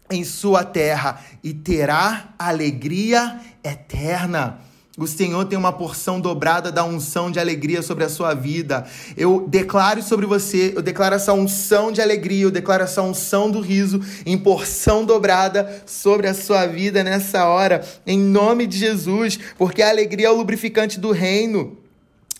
em 0.09 0.23
sua 0.23 0.63
terra 0.63 1.21
e 1.43 1.53
terá 1.53 2.33
alegria 2.37 3.39
eterna. 3.63 4.59
O 4.95 5.07
Senhor 5.07 5.45
tem 5.45 5.57
uma 5.57 5.73
porção 5.73 6.21
dobrada 6.21 6.71
da 6.71 6.83
unção 6.83 7.31
de 7.31 7.39
alegria 7.39 7.81
sobre 7.81 8.03
a 8.03 8.09
sua 8.09 8.35
vida. 8.35 8.85
Eu 9.17 9.47
declaro 9.47 10.03
sobre 10.03 10.27
você, 10.27 10.71
eu 10.75 10.83
declaro 10.83 11.15
essa 11.15 11.33
unção 11.33 11.91
de 11.91 11.99
alegria, 11.99 12.43
eu 12.43 12.51
declaro 12.51 12.83
essa 12.83 13.01
unção 13.01 13.49
do 13.49 13.59
riso 13.59 13.99
em 14.23 14.37
porção 14.37 15.03
dobrada 15.03 15.81
sobre 15.87 16.27
a 16.27 16.33
sua 16.35 16.67
vida 16.67 17.03
nessa 17.03 17.47
hora, 17.47 17.83
em 18.05 18.19
nome 18.19 18.67
de 18.67 18.77
Jesus, 18.77 19.39
porque 19.57 19.81
a 19.81 19.89
alegria 19.89 20.27
é 20.27 20.29
o 20.29 20.37
lubrificante 20.37 20.99
do 20.99 21.11
reino. 21.11 21.82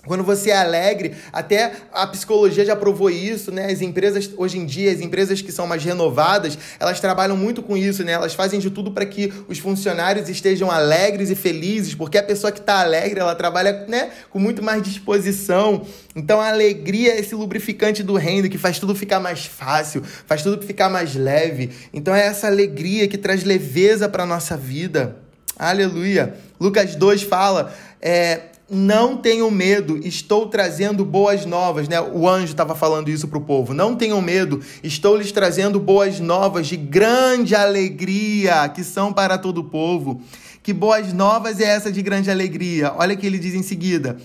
Quando 0.05 0.21
você 0.21 0.49
é 0.49 0.57
alegre, 0.57 1.15
até 1.31 1.71
a 1.93 2.05
psicologia 2.05 2.65
já 2.65 2.75
provou 2.75 3.09
isso, 3.09 3.53
né? 3.53 3.71
As 3.71 3.79
empresas, 3.79 4.29
hoje 4.35 4.57
em 4.57 4.65
dia, 4.65 4.91
as 4.91 4.99
empresas 4.99 5.41
que 5.41 5.49
são 5.49 5.65
mais 5.65 5.81
renovadas, 5.81 6.57
elas 6.77 6.99
trabalham 6.99 7.37
muito 7.37 7.63
com 7.63 7.77
isso, 7.77 8.03
né? 8.03 8.11
Elas 8.11 8.33
fazem 8.33 8.59
de 8.59 8.69
tudo 8.69 8.91
para 8.91 9.05
que 9.05 9.31
os 9.47 9.59
funcionários 9.59 10.27
estejam 10.27 10.69
alegres 10.69 11.29
e 11.29 11.35
felizes, 11.35 11.95
porque 11.95 12.17
a 12.17 12.23
pessoa 12.23 12.51
que 12.51 12.59
está 12.59 12.81
alegre, 12.81 13.21
ela 13.21 13.33
trabalha, 13.33 13.85
né, 13.87 14.11
com 14.29 14.39
muito 14.39 14.61
mais 14.61 14.83
disposição. 14.83 15.85
Então 16.13 16.41
a 16.41 16.49
alegria 16.49 17.13
é 17.13 17.19
esse 17.21 17.33
lubrificante 17.33 18.03
do 18.03 18.15
reino 18.15 18.49
que 18.49 18.57
faz 18.57 18.79
tudo 18.79 18.93
ficar 18.93 19.21
mais 19.21 19.45
fácil, 19.45 20.03
faz 20.03 20.43
tudo 20.43 20.65
ficar 20.65 20.89
mais 20.89 21.15
leve. 21.15 21.71
Então 21.93 22.13
é 22.13 22.25
essa 22.25 22.47
alegria 22.47 23.07
que 23.07 23.17
traz 23.17 23.45
leveza 23.45 24.09
para 24.09 24.25
nossa 24.25 24.57
vida. 24.57 25.15
Aleluia. 25.57 26.35
Lucas 26.59 26.93
2 26.95 27.23
fala, 27.23 27.73
é, 28.01 28.41
não 28.73 29.15
tenham 29.15 29.49
medo, 29.51 29.97
estou 30.05 30.47
trazendo 30.47 31.05
boas 31.05 31.45
novas, 31.45 31.87
né? 31.87 32.01
O 32.01 32.27
anjo 32.27 32.51
estava 32.51 32.75
falando 32.75 33.09
isso 33.09 33.27
para 33.27 33.37
o 33.37 33.41
povo. 33.41 33.73
Não 33.73 33.95
tenham 33.95 34.21
medo, 34.21 34.59
estou 34.83 35.15
lhes 35.15 35.31
trazendo 35.31 35.79
boas 35.79 36.19
novas 36.19 36.67
de 36.67 36.75
grande 36.75 37.55
alegria, 37.55 38.67
que 38.69 38.83
são 38.83 39.13
para 39.13 39.37
todo 39.37 39.59
o 39.59 39.63
povo. 39.65 40.21
Que 40.63 40.71
boas 40.71 41.11
novas 41.11 41.59
é 41.59 41.65
essa 41.65 41.91
de 41.91 42.01
grande 42.01 42.31
alegria? 42.31 42.93
Olha 42.95 43.15
o 43.15 43.17
que 43.17 43.27
ele 43.27 43.37
diz 43.37 43.53
em 43.53 43.61
seguida. 43.61 44.17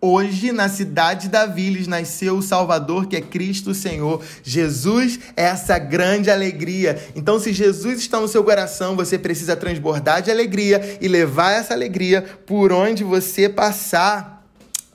Hoje, 0.00 0.52
na 0.52 0.68
cidade 0.68 1.22
de 1.22 1.28
Davi, 1.30 1.70
lhes 1.70 1.86
nasceu 1.86 2.36
o 2.36 2.42
Salvador, 2.42 3.06
que 3.06 3.16
é 3.16 3.20
Cristo 3.22 3.72
Senhor. 3.72 4.22
Jesus 4.42 5.18
é 5.34 5.44
essa 5.44 5.78
grande 5.78 6.30
alegria. 6.30 7.02
Então, 7.16 7.38
se 7.40 7.54
Jesus 7.54 8.00
está 8.00 8.20
no 8.20 8.28
seu 8.28 8.44
coração, 8.44 8.96
você 8.96 9.18
precisa 9.18 9.56
transbordar 9.56 10.20
de 10.20 10.30
alegria 10.30 10.98
e 11.00 11.08
levar 11.08 11.52
essa 11.52 11.72
alegria 11.72 12.22
por 12.44 12.70
onde 12.70 13.02
você 13.02 13.48
passar. 13.48 14.34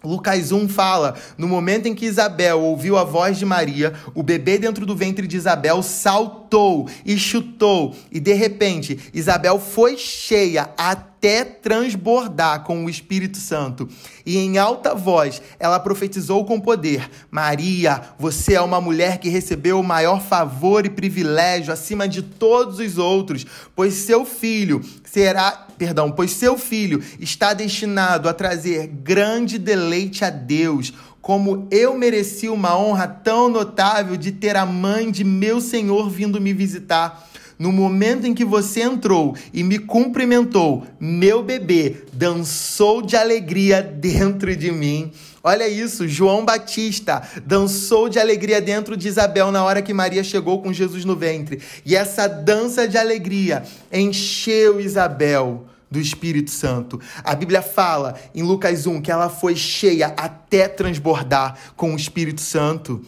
Lucas 0.03 0.51
1 0.51 0.69
fala: 0.69 1.15
No 1.37 1.47
momento 1.47 1.87
em 1.87 1.95
que 1.95 2.05
Isabel 2.05 2.59
ouviu 2.59 2.97
a 2.97 3.03
voz 3.03 3.37
de 3.37 3.45
Maria, 3.45 3.93
o 4.13 4.23
bebê 4.23 4.57
dentro 4.57 4.85
do 4.85 4.95
ventre 4.95 5.27
de 5.27 5.35
Isabel 5.35 5.83
saltou 5.83 6.87
e 7.05 7.17
chutou, 7.17 7.95
e 8.11 8.19
de 8.19 8.33
repente 8.33 8.97
Isabel 9.13 9.59
foi 9.59 9.97
cheia 9.97 10.69
até 10.77 11.08
transbordar 11.21 12.63
com 12.63 12.85
o 12.85 12.89
Espírito 12.89 13.37
Santo. 13.37 13.87
E 14.25 14.37
em 14.37 14.57
alta 14.57 14.95
voz 14.95 15.41
ela 15.59 15.79
profetizou 15.79 16.45
com 16.45 16.59
poder: 16.59 17.09
Maria, 17.29 18.01
você 18.17 18.53
é 18.53 18.61
uma 18.61 18.79
mulher 18.79 19.17
que 19.17 19.29
recebeu 19.29 19.79
o 19.79 19.83
maior 19.83 20.21
favor 20.21 20.85
e 20.85 20.89
privilégio 20.89 21.73
acima 21.73 22.07
de 22.07 22.21
todos 22.21 22.79
os 22.79 22.97
outros, 22.97 23.45
pois 23.75 23.93
seu 23.93 24.25
filho 24.25 24.81
será 25.03 25.67
perdão, 25.79 26.11
pois 26.11 26.31
seu 26.31 26.57
filho 26.57 27.01
está 27.19 27.53
destinado 27.53 28.27
a 28.27 28.33
trazer 28.33 28.87
grande 28.87 29.57
deleite 29.57 30.25
a 30.25 30.29
Deus, 30.29 30.93
como 31.21 31.67
eu 31.71 31.97
mereci 31.97 32.49
uma 32.49 32.77
honra 32.77 33.07
tão 33.07 33.49
notável 33.49 34.17
de 34.17 34.31
ter 34.31 34.57
a 34.57 34.65
mãe 34.65 35.09
de 35.09 35.23
meu 35.23 35.61
Senhor 35.61 36.09
vindo 36.09 36.41
me 36.41 36.53
visitar. 36.53 37.27
No 37.59 37.73
momento 37.73 38.25
em 38.25 38.33
que 38.33 38.45
você 38.45 38.81
entrou 38.81 39.35
e 39.53 39.63
me 39.65 39.77
cumprimentou, 39.77 40.87
meu 40.97 41.43
bebê 41.43 42.03
dançou 42.13 43.01
de 43.01 43.17
alegria 43.17 43.81
dentro 43.81 44.55
de 44.55 44.71
mim. 44.71 45.11
Olha 45.43 45.67
isso, 45.67 46.07
João 46.07 46.45
Batista 46.45 47.21
dançou 47.45 48.07
de 48.07 48.17
alegria 48.17 48.61
dentro 48.61 48.95
de 48.95 49.09
Isabel 49.09 49.51
na 49.51 49.61
hora 49.61 49.81
que 49.81 49.93
Maria 49.93 50.23
chegou 50.23 50.61
com 50.61 50.71
Jesus 50.71 51.03
no 51.03 51.17
ventre. 51.17 51.61
E 51.85 51.97
essa 51.97 52.27
dança 52.27 52.87
de 52.87 52.97
alegria 52.97 53.63
encheu 53.91 54.79
Isabel 54.79 55.65
do 55.91 55.99
Espírito 55.99 56.51
Santo. 56.51 56.97
A 57.25 57.35
Bíblia 57.35 57.61
fala 57.61 58.15
em 58.33 58.41
Lucas 58.41 58.87
1 58.87 59.01
que 59.01 59.11
ela 59.11 59.27
foi 59.27 59.57
cheia 59.57 60.13
até 60.15 60.65
transbordar 60.65 61.57
com 61.75 61.93
o 61.93 61.97
Espírito 61.97 62.39
Santo. 62.39 63.03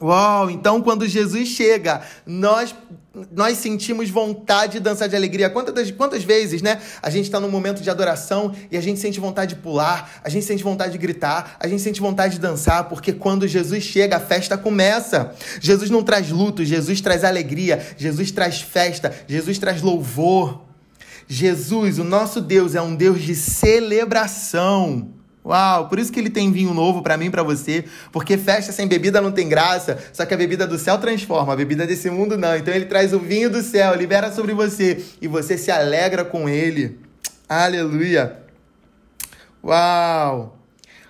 Uau! 0.00 0.50
Então, 0.50 0.82
quando 0.82 1.06
Jesus 1.06 1.48
chega, 1.48 2.02
nós 2.26 2.74
nós 3.32 3.56
sentimos 3.56 4.10
vontade 4.10 4.74
de 4.74 4.80
dançar 4.80 5.08
de 5.08 5.16
alegria. 5.16 5.48
Quantas, 5.48 5.90
quantas 5.90 6.22
vezes, 6.22 6.60
né? 6.60 6.80
A 7.00 7.08
gente 7.08 7.24
está 7.24 7.40
num 7.40 7.48
momento 7.50 7.82
de 7.82 7.88
adoração 7.88 8.54
e 8.70 8.76
a 8.76 8.80
gente 8.80 9.00
sente 9.00 9.18
vontade 9.18 9.54
de 9.54 9.60
pular, 9.62 10.20
a 10.22 10.28
gente 10.28 10.44
sente 10.44 10.62
vontade 10.62 10.92
de 10.92 10.98
gritar, 10.98 11.56
a 11.58 11.66
gente 11.66 11.80
sente 11.80 12.00
vontade 12.00 12.34
de 12.34 12.40
dançar, 12.40 12.84
porque 12.88 13.12
quando 13.12 13.48
Jesus 13.48 13.82
chega, 13.84 14.16
a 14.16 14.20
festa 14.20 14.58
começa. 14.58 15.34
Jesus 15.60 15.88
não 15.88 16.02
traz 16.02 16.30
luto, 16.30 16.64
Jesus 16.64 17.00
traz 17.00 17.24
alegria, 17.24 17.84
Jesus 17.96 18.30
traz 18.30 18.60
festa, 18.60 19.14
Jesus 19.26 19.58
traz 19.58 19.80
louvor. 19.80 20.66
Jesus, 21.28 21.98
o 21.98 22.04
nosso 22.04 22.40
Deus, 22.40 22.74
é 22.74 22.82
um 22.82 22.94
Deus 22.94 23.22
de 23.22 23.34
celebração. 23.34 25.15
Uau, 25.46 25.88
por 25.88 26.00
isso 26.00 26.10
que 26.10 26.18
ele 26.18 26.28
tem 26.28 26.50
vinho 26.50 26.74
novo 26.74 27.02
para 27.02 27.16
mim 27.16 27.26
e 27.26 27.30
para 27.30 27.44
você, 27.44 27.84
porque 28.10 28.36
festa 28.36 28.72
sem 28.72 28.88
bebida 28.88 29.20
não 29.20 29.30
tem 29.30 29.48
graça, 29.48 29.96
só 30.12 30.26
que 30.26 30.34
a 30.34 30.36
bebida 30.36 30.66
do 30.66 30.76
céu 30.76 30.98
transforma, 30.98 31.52
a 31.52 31.56
bebida 31.56 31.86
desse 31.86 32.10
mundo 32.10 32.36
não. 32.36 32.56
Então 32.56 32.74
ele 32.74 32.86
traz 32.86 33.12
o 33.12 33.20
vinho 33.20 33.48
do 33.48 33.62
céu, 33.62 33.94
libera 33.94 34.32
sobre 34.32 34.52
você 34.52 35.04
e 35.22 35.28
você 35.28 35.56
se 35.56 35.70
alegra 35.70 36.24
com 36.24 36.48
ele. 36.48 36.98
Aleluia. 37.48 38.38
Uau. 39.62 40.58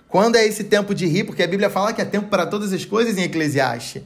Quando 0.07 0.35
é 0.35 0.45
esse 0.45 0.65
tempo 0.65 0.93
de 0.93 1.07
rir? 1.07 1.23
Porque 1.23 1.41
a 1.41 1.47
Bíblia 1.47 1.71
fala 1.71 1.91
que 1.91 2.01
é 2.01 2.05
tempo 2.05 2.27
para 2.27 2.45
todas 2.45 2.71
as 2.71 2.85
coisas 2.85 3.17
em 3.17 3.23
Eclesiastes 3.23 4.03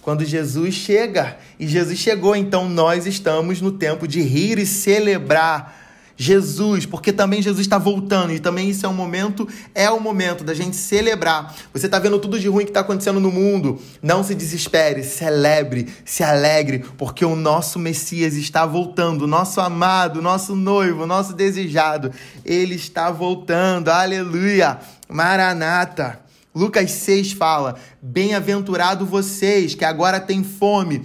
quando 0.00 0.24
Jesus 0.24 0.74
chega. 0.74 1.36
E 1.60 1.66
Jesus 1.66 1.98
chegou, 1.98 2.34
então 2.34 2.68
nós 2.70 3.06
estamos 3.06 3.60
no 3.60 3.72
tempo 3.72 4.08
de 4.08 4.22
rir 4.22 4.58
e 4.58 4.64
celebrar 4.64 5.83
Jesus, 6.16 6.86
porque 6.86 7.12
também 7.12 7.42
Jesus 7.42 7.62
está 7.62 7.78
voltando 7.78 8.32
e 8.32 8.38
também 8.38 8.70
isso 8.70 8.86
é 8.86 8.88
um 8.88 8.94
momento, 8.94 9.48
é 9.74 9.90
o 9.90 10.00
momento 10.00 10.44
da 10.44 10.54
gente 10.54 10.76
celebrar. 10.76 11.54
Você 11.72 11.86
está 11.86 11.98
vendo 11.98 12.18
tudo 12.18 12.38
de 12.38 12.48
ruim 12.48 12.64
que 12.64 12.70
está 12.70 12.80
acontecendo 12.80 13.20
no 13.20 13.30
mundo? 13.30 13.80
Não 14.02 14.22
se 14.22 14.34
desespere, 14.34 15.02
celebre, 15.02 15.88
se 16.04 16.22
alegre, 16.22 16.84
porque 16.96 17.24
o 17.24 17.34
nosso 17.34 17.78
Messias 17.78 18.34
está 18.34 18.64
voltando, 18.64 19.26
nosso 19.26 19.60
amado, 19.60 20.22
nosso 20.22 20.54
noivo, 20.54 21.06
nosso 21.06 21.32
desejado, 21.32 22.12
ele 22.44 22.74
está 22.74 23.10
voltando. 23.10 23.88
Aleluia! 23.88 24.78
Maranata. 25.08 26.20
Lucas 26.54 26.92
6 26.92 27.32
fala: 27.32 27.74
Bem-aventurado 28.00 29.04
vocês 29.04 29.74
que 29.74 29.84
agora 29.84 30.20
têm 30.20 30.44
fome, 30.44 31.04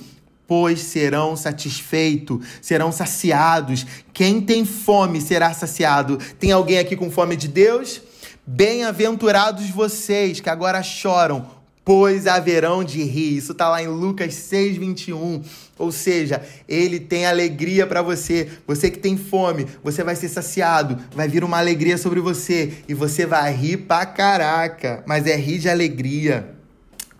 pois 0.49 0.79
serão 0.79 1.37
satisfeitos, 1.37 2.43
serão 2.59 2.91
saciados. 2.91 3.85
Quem 4.11 4.41
tem 4.41 4.65
fome 4.65 5.21
será 5.21 5.53
saciado. 5.53 6.17
Tem 6.39 6.51
alguém 6.51 6.79
aqui 6.79 6.95
com 6.95 7.11
fome 7.11 7.35
de 7.35 7.47
Deus? 7.47 8.01
Bem-aventurados 8.47 9.69
vocês 9.69 10.39
que 10.39 10.49
agora 10.49 10.81
choram, 10.81 11.45
pois 11.85 12.25
haverão 12.25 12.83
de 12.83 13.03
rir. 13.03 13.37
Isso 13.37 13.51
está 13.51 13.69
lá 13.69 13.83
em 13.83 13.87
Lucas 13.87 14.33
6, 14.33 14.77
21. 14.77 15.43
Ou 15.77 15.91
seja, 15.91 16.41
ele 16.67 16.99
tem 16.99 17.27
alegria 17.27 17.85
para 17.85 18.01
você. 18.01 18.49
Você 18.65 18.89
que 18.89 18.97
tem 18.97 19.15
fome, 19.17 19.67
você 19.83 20.03
vai 20.03 20.15
ser 20.15 20.29
saciado, 20.29 20.97
vai 21.15 21.27
vir 21.27 21.43
uma 21.43 21.59
alegria 21.59 21.97
sobre 21.99 22.19
você 22.19 22.73
e 22.87 22.95
você 22.95 23.23
vai 23.23 23.53
rir 23.53 23.77
pra 23.77 24.03
caraca. 24.03 25.03
Mas 25.05 25.27
é 25.27 25.35
rir 25.35 25.59
de 25.59 25.69
alegria. 25.69 26.58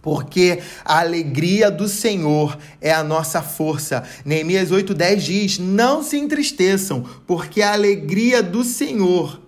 Porque 0.01 0.59
a 0.85 0.99
alegria 0.99 1.69
do 1.69 1.87
Senhor 1.87 2.57
é 2.79 2.91
a 2.91 3.03
nossa 3.03 3.41
força. 3.41 4.03
Neemias 4.23 4.71
8,10 4.71 5.15
diz: 5.17 5.59
Não 5.59 6.01
se 6.01 6.17
entristeçam, 6.17 7.05
porque 7.27 7.61
a 7.61 7.73
alegria 7.73 8.41
do 8.41 8.63
Senhor 8.63 9.41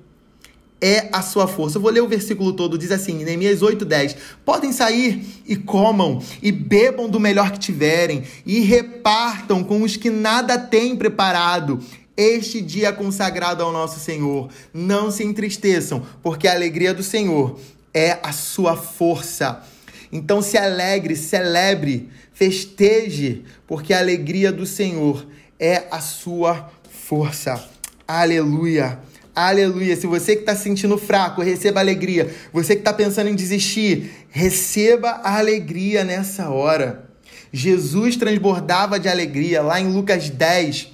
é 0.81 1.09
a 1.13 1.21
sua 1.21 1.47
força. 1.47 1.77
Eu 1.77 1.81
vou 1.81 1.91
ler 1.91 2.01
o 2.01 2.07
versículo 2.07 2.51
todo, 2.53 2.77
diz 2.77 2.91
assim, 2.91 3.23
Neemias 3.23 3.61
8:10. 3.61 4.17
Podem 4.43 4.73
sair 4.73 5.23
e 5.45 5.55
comam 5.55 6.21
e 6.41 6.51
bebam 6.51 7.07
do 7.07 7.19
melhor 7.19 7.51
que 7.51 7.59
tiverem 7.59 8.23
e 8.45 8.61
repartam 8.61 9.63
com 9.63 9.83
os 9.83 9.95
que 9.95 10.09
nada 10.09 10.57
têm 10.57 10.95
preparado. 10.95 11.79
Este 12.17 12.59
dia 12.59 12.91
consagrado 12.91 13.63
ao 13.63 13.71
nosso 13.71 13.99
Senhor. 13.99 14.49
Não 14.73 15.11
se 15.11 15.23
entristeçam, 15.23 16.03
porque 16.21 16.47
a 16.47 16.53
alegria 16.53 16.93
do 16.93 17.03
Senhor 17.03 17.59
é 17.93 18.17
a 18.23 18.31
sua 18.31 18.75
força. 18.75 19.63
Então 20.11 20.41
se 20.41 20.57
alegre, 20.57 21.15
celebre, 21.15 22.09
festeje, 22.33 23.43
porque 23.65 23.93
a 23.93 23.99
alegria 23.99 24.51
do 24.51 24.65
Senhor 24.65 25.25
é 25.59 25.83
a 25.89 25.99
sua 25.99 26.69
força. 26.89 27.63
Aleluia. 28.07 28.99
Aleluia. 29.33 29.95
Se 29.95 30.05
você 30.07 30.35
que 30.35 30.41
está 30.41 30.55
se 30.55 30.63
sentindo 30.63 30.97
fraco, 30.97 31.41
receba 31.41 31.79
alegria. 31.79 32.29
Você 32.51 32.75
que 32.75 32.81
está 32.81 32.91
pensando 32.91 33.29
em 33.29 33.35
desistir, 33.35 34.11
receba 34.29 35.21
a 35.23 35.37
alegria 35.37 36.03
nessa 36.03 36.49
hora. 36.49 37.09
Jesus 37.53 38.17
transbordava 38.17 38.99
de 38.99 39.07
alegria. 39.07 39.61
Lá 39.61 39.79
em 39.79 39.91
Lucas 39.91 40.29
10, 40.29 40.89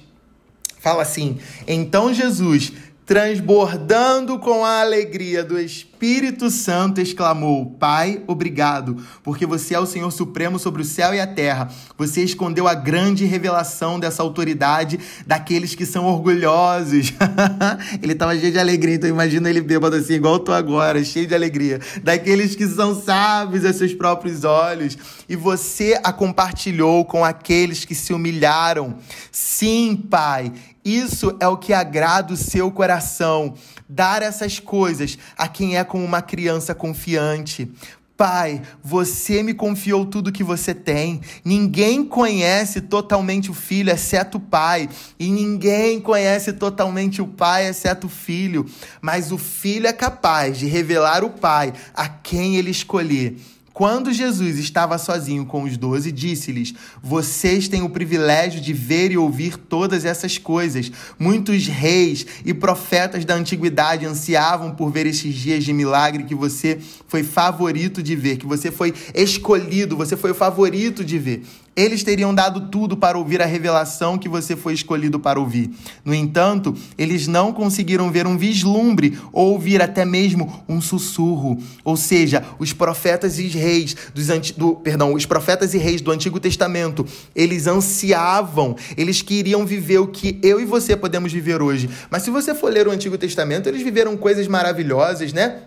fala 0.78 1.02
assim: 1.02 1.38
Então 1.66 2.14
Jesus 2.14 2.72
transbordando 3.08 4.38
com 4.38 4.66
a 4.66 4.82
alegria 4.82 5.42
do 5.42 5.58
Espírito 5.58 6.50
Santo, 6.50 7.00
exclamou: 7.00 7.64
Pai, 7.64 8.22
obrigado, 8.26 9.02
porque 9.22 9.46
você 9.46 9.74
é 9.74 9.80
o 9.80 9.86
Senhor 9.86 10.10
Supremo 10.10 10.58
sobre 10.58 10.82
o 10.82 10.84
céu 10.84 11.14
e 11.14 11.18
a 11.18 11.26
terra. 11.26 11.70
Você 11.96 12.22
escondeu 12.22 12.68
a 12.68 12.74
grande 12.74 13.24
revelação 13.24 13.98
dessa 13.98 14.22
autoridade 14.22 15.00
daqueles 15.26 15.74
que 15.74 15.86
são 15.86 16.04
orgulhosos. 16.04 17.14
ele 18.02 18.12
estava 18.12 18.38
cheio 18.38 18.52
de 18.52 18.58
alegria, 18.58 18.96
então 18.96 19.08
imagina 19.08 19.48
ele 19.48 19.62
bêbado 19.62 19.96
assim, 19.96 20.12
igual 20.12 20.34
eu 20.34 20.40
tô 20.40 20.52
agora, 20.52 21.02
cheio 21.02 21.26
de 21.26 21.34
alegria. 21.34 21.80
Daqueles 22.02 22.54
que 22.54 22.66
são 22.66 22.94
sábios 22.94 23.64
a 23.64 23.72
seus 23.72 23.94
próprios 23.94 24.44
olhos. 24.44 24.98
E 25.26 25.34
você 25.34 25.98
a 26.04 26.12
compartilhou 26.12 27.06
com 27.06 27.24
aqueles 27.24 27.86
que 27.86 27.94
se 27.94 28.12
humilharam. 28.12 28.96
Sim, 29.32 29.96
Pai 29.96 30.52
isso 30.96 31.36
é 31.40 31.48
o 31.48 31.56
que 31.56 31.72
agrada 31.72 32.32
o 32.32 32.36
seu 32.36 32.70
coração. 32.70 33.54
Dar 33.88 34.22
essas 34.22 34.58
coisas 34.58 35.18
a 35.36 35.48
quem 35.48 35.76
é 35.76 35.84
como 35.84 36.04
uma 36.04 36.22
criança 36.22 36.74
confiante. 36.74 37.70
Pai, 38.16 38.62
você 38.82 39.44
me 39.44 39.54
confiou 39.54 40.04
tudo 40.04 40.32
que 40.32 40.42
você 40.42 40.74
tem. 40.74 41.20
Ninguém 41.44 42.04
conhece 42.04 42.80
totalmente 42.80 43.48
o 43.48 43.54
filho, 43.54 43.92
exceto 43.92 44.38
o 44.38 44.40
pai. 44.40 44.88
E 45.20 45.30
ninguém 45.30 46.00
conhece 46.00 46.52
totalmente 46.52 47.22
o 47.22 47.28
pai, 47.28 47.68
exceto 47.68 48.08
o 48.08 48.10
filho. 48.10 48.66
Mas 49.00 49.30
o 49.30 49.38
filho 49.38 49.86
é 49.86 49.92
capaz 49.92 50.58
de 50.58 50.66
revelar 50.66 51.22
o 51.22 51.30
pai 51.30 51.72
a 51.94 52.08
quem 52.08 52.56
ele 52.56 52.70
escolher. 52.70 53.36
Quando 53.78 54.12
Jesus 54.12 54.58
estava 54.58 54.98
sozinho 54.98 55.46
com 55.46 55.62
os 55.62 55.76
doze, 55.76 56.10
disse-lhes: 56.10 56.74
Vocês 57.00 57.68
têm 57.68 57.80
o 57.80 57.88
privilégio 57.88 58.60
de 58.60 58.72
ver 58.72 59.12
e 59.12 59.16
ouvir 59.16 59.56
todas 59.56 60.04
essas 60.04 60.36
coisas. 60.36 60.90
Muitos 61.16 61.68
reis 61.68 62.26
e 62.44 62.52
profetas 62.52 63.24
da 63.24 63.36
antiguidade 63.36 64.04
ansiavam 64.04 64.72
por 64.72 64.90
ver 64.90 65.06
estes 65.06 65.32
dias 65.32 65.62
de 65.62 65.72
milagre 65.72 66.24
que 66.24 66.34
você 66.34 66.80
foi 67.06 67.22
favorito 67.22 68.02
de 68.02 68.16
ver, 68.16 68.38
que 68.38 68.46
você 68.46 68.72
foi 68.72 68.92
escolhido, 69.14 69.96
você 69.96 70.16
foi 70.16 70.32
o 70.32 70.34
favorito 70.34 71.04
de 71.04 71.16
ver. 71.16 71.44
Eles 71.78 72.02
teriam 72.02 72.34
dado 72.34 72.62
tudo 72.62 72.96
para 72.96 73.16
ouvir 73.16 73.40
a 73.40 73.46
revelação 73.46 74.18
que 74.18 74.28
você 74.28 74.56
foi 74.56 74.74
escolhido 74.74 75.20
para 75.20 75.38
ouvir. 75.38 75.70
No 76.04 76.12
entanto, 76.12 76.74
eles 76.98 77.28
não 77.28 77.52
conseguiram 77.52 78.10
ver 78.10 78.26
um 78.26 78.36
vislumbre 78.36 79.16
ou 79.32 79.52
ouvir 79.52 79.80
até 79.80 80.04
mesmo 80.04 80.64
um 80.68 80.80
sussurro. 80.80 81.56
Ou 81.84 81.96
seja, 81.96 82.44
os 82.58 82.72
profetas 82.72 83.38
e 83.38 83.46
reis 83.46 83.94
dos 84.12 84.28
anti... 84.28 84.58
do, 84.58 84.74
perdão, 84.74 85.14
os 85.14 85.24
profetas 85.24 85.72
e 85.72 85.78
reis 85.78 86.00
do 86.00 86.10
Antigo 86.10 86.40
Testamento, 86.40 87.06
eles 87.32 87.68
ansiavam, 87.68 88.74
eles 88.96 89.22
queriam 89.22 89.64
viver 89.64 89.98
o 89.98 90.08
que 90.08 90.36
eu 90.42 90.60
e 90.60 90.64
você 90.64 90.96
podemos 90.96 91.32
viver 91.32 91.62
hoje. 91.62 91.88
Mas 92.10 92.24
se 92.24 92.30
você 92.32 92.56
for 92.56 92.72
ler 92.72 92.88
o 92.88 92.90
Antigo 92.90 93.16
Testamento, 93.16 93.68
eles 93.68 93.82
viveram 93.82 94.16
coisas 94.16 94.48
maravilhosas, 94.48 95.32
né? 95.32 95.60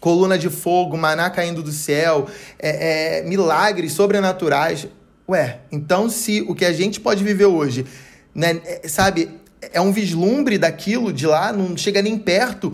coluna 0.00 0.36
de 0.36 0.50
fogo, 0.50 0.98
maná 0.98 1.30
caindo 1.30 1.62
do 1.62 1.72
céu, 1.72 2.26
é, 2.58 3.20
é, 3.20 3.22
milagres 3.22 3.92
sobrenaturais. 3.92 4.88
Ué, 5.28 5.60
então 5.72 6.10
se 6.10 6.42
o 6.42 6.54
que 6.54 6.64
a 6.64 6.72
gente 6.72 7.00
pode 7.00 7.24
viver 7.24 7.46
hoje, 7.46 7.86
né, 8.34 8.60
é, 8.64 8.86
sabe, 8.86 9.30
é 9.72 9.80
um 9.80 9.90
vislumbre 9.90 10.58
daquilo 10.58 11.12
de 11.12 11.26
lá, 11.26 11.52
não 11.52 11.76
chega 11.76 12.02
nem 12.02 12.18
perto, 12.18 12.72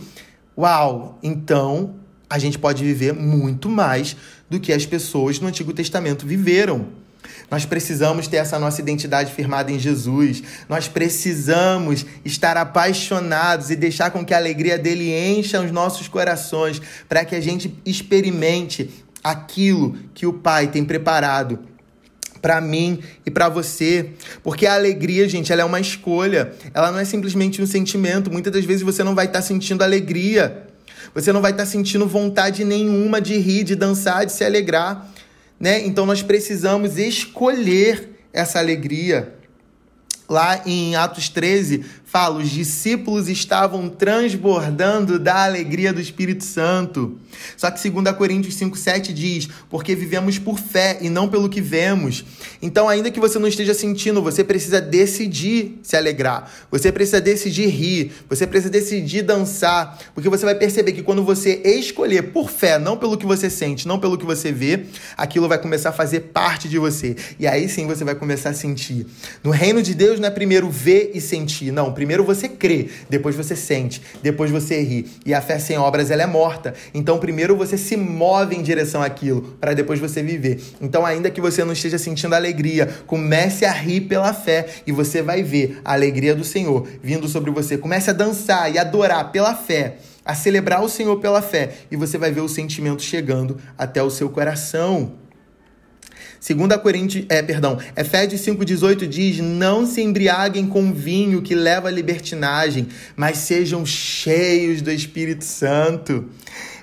uau, 0.59 1.19
então 1.23 1.95
a 2.29 2.39
gente 2.39 2.59
pode 2.59 2.85
viver 2.85 3.13
muito 3.13 3.69
mais 3.69 4.17
do 4.49 4.59
que 4.59 4.73
as 4.73 4.85
pessoas 4.85 5.39
no 5.39 5.47
Antigo 5.47 5.73
Testamento 5.73 6.27
viveram. 6.27 6.89
Nós 7.51 7.65
precisamos 7.65 8.29
ter 8.29 8.37
essa 8.37 8.59
nossa 8.59 8.81
identidade 8.81 9.33
firmada 9.33 9.71
em 9.71 9.79
Jesus. 9.79 10.43
Nós 10.69 10.89
precisamos 10.89 12.07
estar 12.25 12.57
apaixonados 12.57 13.71
e 13.71 13.77
deixar 13.77 14.11
com 14.11 14.25
que 14.25 14.33
a 14.33 14.37
alegria 14.37 14.79
dele 14.79 15.13
encha 15.13 15.61
os 15.61 15.71
nossos 15.71 16.09
corações, 16.09 16.81
para 17.09 17.25
que 17.25 17.35
a 17.35 17.41
gente 17.41 17.77
experimente 17.85 18.91
aquilo 19.23 19.97
que 20.15 20.27
o 20.27 20.33
Pai 20.33 20.69
tem 20.69 20.85
preparado 20.85 21.59
para 22.41 22.61
mim 22.61 23.01
e 23.25 23.31
para 23.31 23.49
você, 23.49 24.11
porque 24.43 24.67
a 24.67 24.75
alegria, 24.75 25.29
gente, 25.29 25.53
ela 25.53 25.63
é 25.63 25.65
uma 25.65 25.81
escolha. 25.81 26.53
Ela 26.73 26.91
não 26.91 26.99
é 26.99 27.05
simplesmente 27.05 27.61
um 27.61 27.67
sentimento. 27.67 28.31
Muitas 28.31 28.53
das 28.53 28.65
vezes 28.65 28.83
você 28.83 29.05
não 29.05 29.15
vai 29.15 29.27
estar 29.27 29.41
tá 29.41 29.45
sentindo 29.45 29.83
alegria. 29.83 30.67
Você 31.15 31.33
não 31.33 31.41
vai 31.41 31.51
estar 31.53 31.65
tá 31.65 31.71
sentindo 31.71 32.07
vontade 32.07 32.65
nenhuma 32.65 33.21
de 33.21 33.37
rir, 33.37 33.65
de 33.65 33.75
dançar, 33.75 34.25
de 34.25 34.33
se 34.33 34.45
alegrar, 34.45 35.11
né? 35.59 35.85
Então 35.85 36.07
nós 36.07 36.23
precisamos 36.23 36.99
escolher 36.99 38.11
essa 38.33 38.59
alegria. 38.59 39.35
Lá 40.29 40.63
em 40.65 40.95
Atos 40.95 41.29
13, 41.29 41.85
fala: 42.11 42.39
os 42.39 42.51
discípulos 42.51 43.29
estavam 43.29 43.89
transbordando 43.89 45.19
da 45.19 45.45
alegria 45.45 45.93
do 45.93 46.01
Espírito 46.01 46.45
Santo. 46.45 47.19
Só 47.57 47.71
que 47.71 47.89
2 47.89 48.17
Coríntios 48.17 48.57
5,7 48.57 49.13
diz: 49.13 49.49
Porque 49.69 49.95
vivemos 49.95 50.39
por 50.39 50.59
fé 50.59 50.99
e 51.01 51.09
não 51.09 51.29
pelo 51.29 51.49
que 51.49 51.61
vemos. 51.61 52.25
Então, 52.61 52.89
ainda 52.89 53.11
que 53.11 53.21
você 53.21 53.39
não 53.39 53.49
esteja 53.49 53.75
sentindo, 53.75 54.23
você 54.23 54.43
precisa 54.43 54.81
decidir 54.81 55.79
se 55.83 55.97
alegrar. 55.97 56.51
Você 56.71 56.91
precisa 56.91 57.21
decidir 57.21 57.69
rir. 57.69 58.13
Você 58.29 58.47
precisa 58.47 58.71
decidir 58.71 59.23
dançar. 59.23 59.99
Porque 60.15 60.29
você 60.29 60.45
vai 60.45 60.55
perceber 60.55 60.93
que 60.93 61.03
quando 61.03 61.23
você 61.25 61.63
escolher 61.65 62.33
por 62.33 62.51
fé, 62.51 62.79
não 62.79 62.97
pelo 62.97 63.17
que 63.17 63.27
você 63.27 63.49
sente, 63.49 63.87
não 63.87 63.99
pelo 63.99 64.19
que 64.19 64.27
você 64.27 64.53
vê, 64.53 64.87
aquilo 65.17 65.49
vai 65.49 65.59
começar 65.59 65.91
a 65.91 65.93
fazer 65.93 66.21
parte 66.33 66.69
de 66.69 66.79
você. 66.79 67.17
E 67.39 67.47
aí 67.47 67.69
sim 67.69 67.87
você 67.87 68.05
vai 68.05 68.15
começar 68.15 68.51
a 68.51 68.55
sentir. 68.55 69.07
No 69.43 69.51
reino 69.51 69.83
de 69.83 69.95
Deus 69.95 70.19
não 70.19 70.29
é 70.29 70.31
primeiro 70.31 70.69
ver 70.69 71.13
e 71.15 71.21
sentir. 71.21 71.71
Não, 71.71 71.93
primeiro 72.01 72.25
você 72.25 72.49
crê, 72.49 72.89
depois 73.11 73.37
você 73.37 73.55
sente, 73.55 74.01
depois 74.23 74.51
você 74.51 74.83
ri. 74.83 75.07
E 75.27 75.35
a 75.35 75.43
fé 75.43 75.59
sem 75.59 75.77
obras 75.77 76.11
ela 76.11 76.23
é 76.23 76.27
morta. 76.27 76.73
Então 76.95 77.19
primeiro 77.19 77.55
você 77.55 77.77
se 77.77 77.95
move 77.95 78.57
em 78.57 78.63
direção 78.63 79.03
àquilo 79.03 79.59
para 79.61 79.75
depois 79.75 80.01
você 80.01 80.23
viver. 80.23 80.63
Então 80.81 81.05
ainda 81.05 81.29
que 81.29 81.43
você 81.43 81.63
não 81.63 81.75
esteja 81.75 81.99
sentindo 81.99 82.35
alegria, 82.35 82.89
comece 83.07 83.67
a 83.67 83.71
rir 83.73 84.01
pela 84.03 84.33
fé 84.33 84.67
e 84.87 84.93
você 84.93 85.21
vai 85.21 85.43
ver 85.43 85.79
a 85.85 85.93
alegria 85.93 86.35
do 86.35 86.43
Senhor 86.43 86.89
vindo 87.03 87.29
sobre 87.29 87.51
você. 87.51 87.77
Comece 87.77 88.09
a 88.09 88.15
dançar 88.15 88.75
e 88.75 88.79
adorar 88.79 89.31
pela 89.31 89.55
fé 89.55 89.99
a 90.25 90.35
celebrar 90.35 90.83
o 90.83 90.89
Senhor 90.89 91.19
pela 91.19 91.43
fé 91.43 91.73
e 91.91 91.97
você 91.97 92.17
vai 92.17 92.31
ver 92.31 92.41
o 92.41 92.49
sentimento 92.49 93.03
chegando 93.03 93.59
até 93.77 94.03
o 94.03 94.09
seu 94.09 94.31
coração. 94.31 95.13
2 96.41 96.81
Coríntios, 96.81 97.27
é, 97.29 97.43
perdão, 97.43 97.79
Efésios 97.95 98.41
5,18 98.41 99.07
diz: 99.07 99.39
Não 99.41 99.85
se 99.87 100.01
embriaguem 100.01 100.67
com 100.67 100.91
vinho 100.91 101.43
que 101.43 101.55
leva 101.55 101.89
à 101.89 101.91
libertinagem, 101.91 102.89
mas 103.15 103.39
sejam 103.39 103.85
cheios 103.85 104.81
do 104.81 104.91
Espírito 104.91 105.45
Santo. 105.45 106.31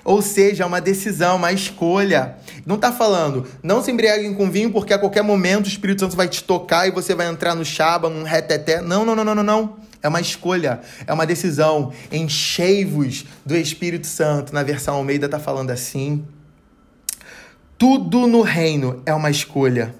Ou 0.04 0.22
seja, 0.22 0.62
é 0.62 0.66
uma 0.66 0.80
decisão, 0.80 1.36
uma 1.36 1.52
escolha. 1.52 2.36
Não 2.64 2.76
está 2.76 2.92
falando, 2.92 3.46
não 3.62 3.82
se 3.82 3.90
embriaguem 3.90 4.32
com 4.32 4.48
vinho 4.50 4.70
porque 4.70 4.92
a 4.92 4.98
qualquer 4.98 5.22
momento 5.22 5.66
o 5.66 5.68
Espírito 5.68 6.02
Santo 6.02 6.16
vai 6.16 6.28
te 6.28 6.44
tocar 6.44 6.86
e 6.86 6.92
você 6.92 7.14
vai 7.14 7.26
entrar 7.26 7.54
no 7.54 7.64
chaba, 7.64 8.08
num 8.08 8.22
reteté. 8.22 8.80
Não, 8.80 9.04
não, 9.04 9.16
não, 9.16 9.24
não, 9.24 9.34
não, 9.34 9.42
não. 9.42 9.76
É 10.00 10.08
uma 10.08 10.20
escolha, 10.20 10.80
é 11.04 11.12
uma 11.12 11.26
decisão. 11.26 11.92
Enchei-vos 12.12 13.24
do 13.44 13.56
Espírito 13.56 14.06
Santo. 14.06 14.54
Na 14.54 14.62
versão 14.62 14.94
Almeida 14.94 15.26
está 15.26 15.40
falando 15.40 15.70
assim. 15.70 16.24
Tudo 17.78 18.26
no 18.26 18.42
reino 18.42 19.00
é 19.06 19.14
uma 19.14 19.30
escolha. 19.30 19.94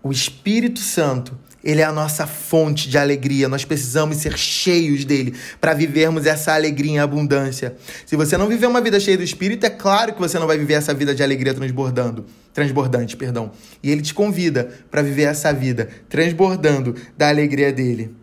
O 0.00 0.12
Espírito 0.12 0.78
Santo, 0.78 1.36
ele 1.64 1.80
é 1.80 1.84
a 1.84 1.90
nossa 1.90 2.28
fonte 2.28 2.88
de 2.88 2.96
alegria. 2.96 3.48
Nós 3.48 3.64
precisamos 3.64 4.18
ser 4.18 4.38
cheios 4.38 5.04
dele 5.04 5.34
para 5.60 5.74
vivermos 5.74 6.24
essa 6.24 6.54
alegria 6.54 6.92
em 6.92 6.98
abundância. 7.00 7.74
Se 8.06 8.14
você 8.14 8.36
não 8.36 8.46
viver 8.46 8.68
uma 8.68 8.80
vida 8.80 9.00
cheia 9.00 9.16
do 9.16 9.24
Espírito, 9.24 9.66
é 9.66 9.70
claro 9.70 10.14
que 10.14 10.20
você 10.20 10.38
não 10.38 10.46
vai 10.46 10.56
viver 10.56 10.74
essa 10.74 10.94
vida 10.94 11.12
de 11.12 11.24
alegria 11.24 11.52
transbordando, 11.52 12.24
transbordante, 12.54 13.16
perdão. 13.16 13.50
E 13.82 13.90
ele 13.90 14.00
te 14.00 14.14
convida 14.14 14.70
para 14.88 15.02
viver 15.02 15.24
essa 15.24 15.52
vida 15.52 15.88
transbordando 16.08 16.94
da 17.18 17.28
alegria 17.28 17.72
dele. 17.72 18.14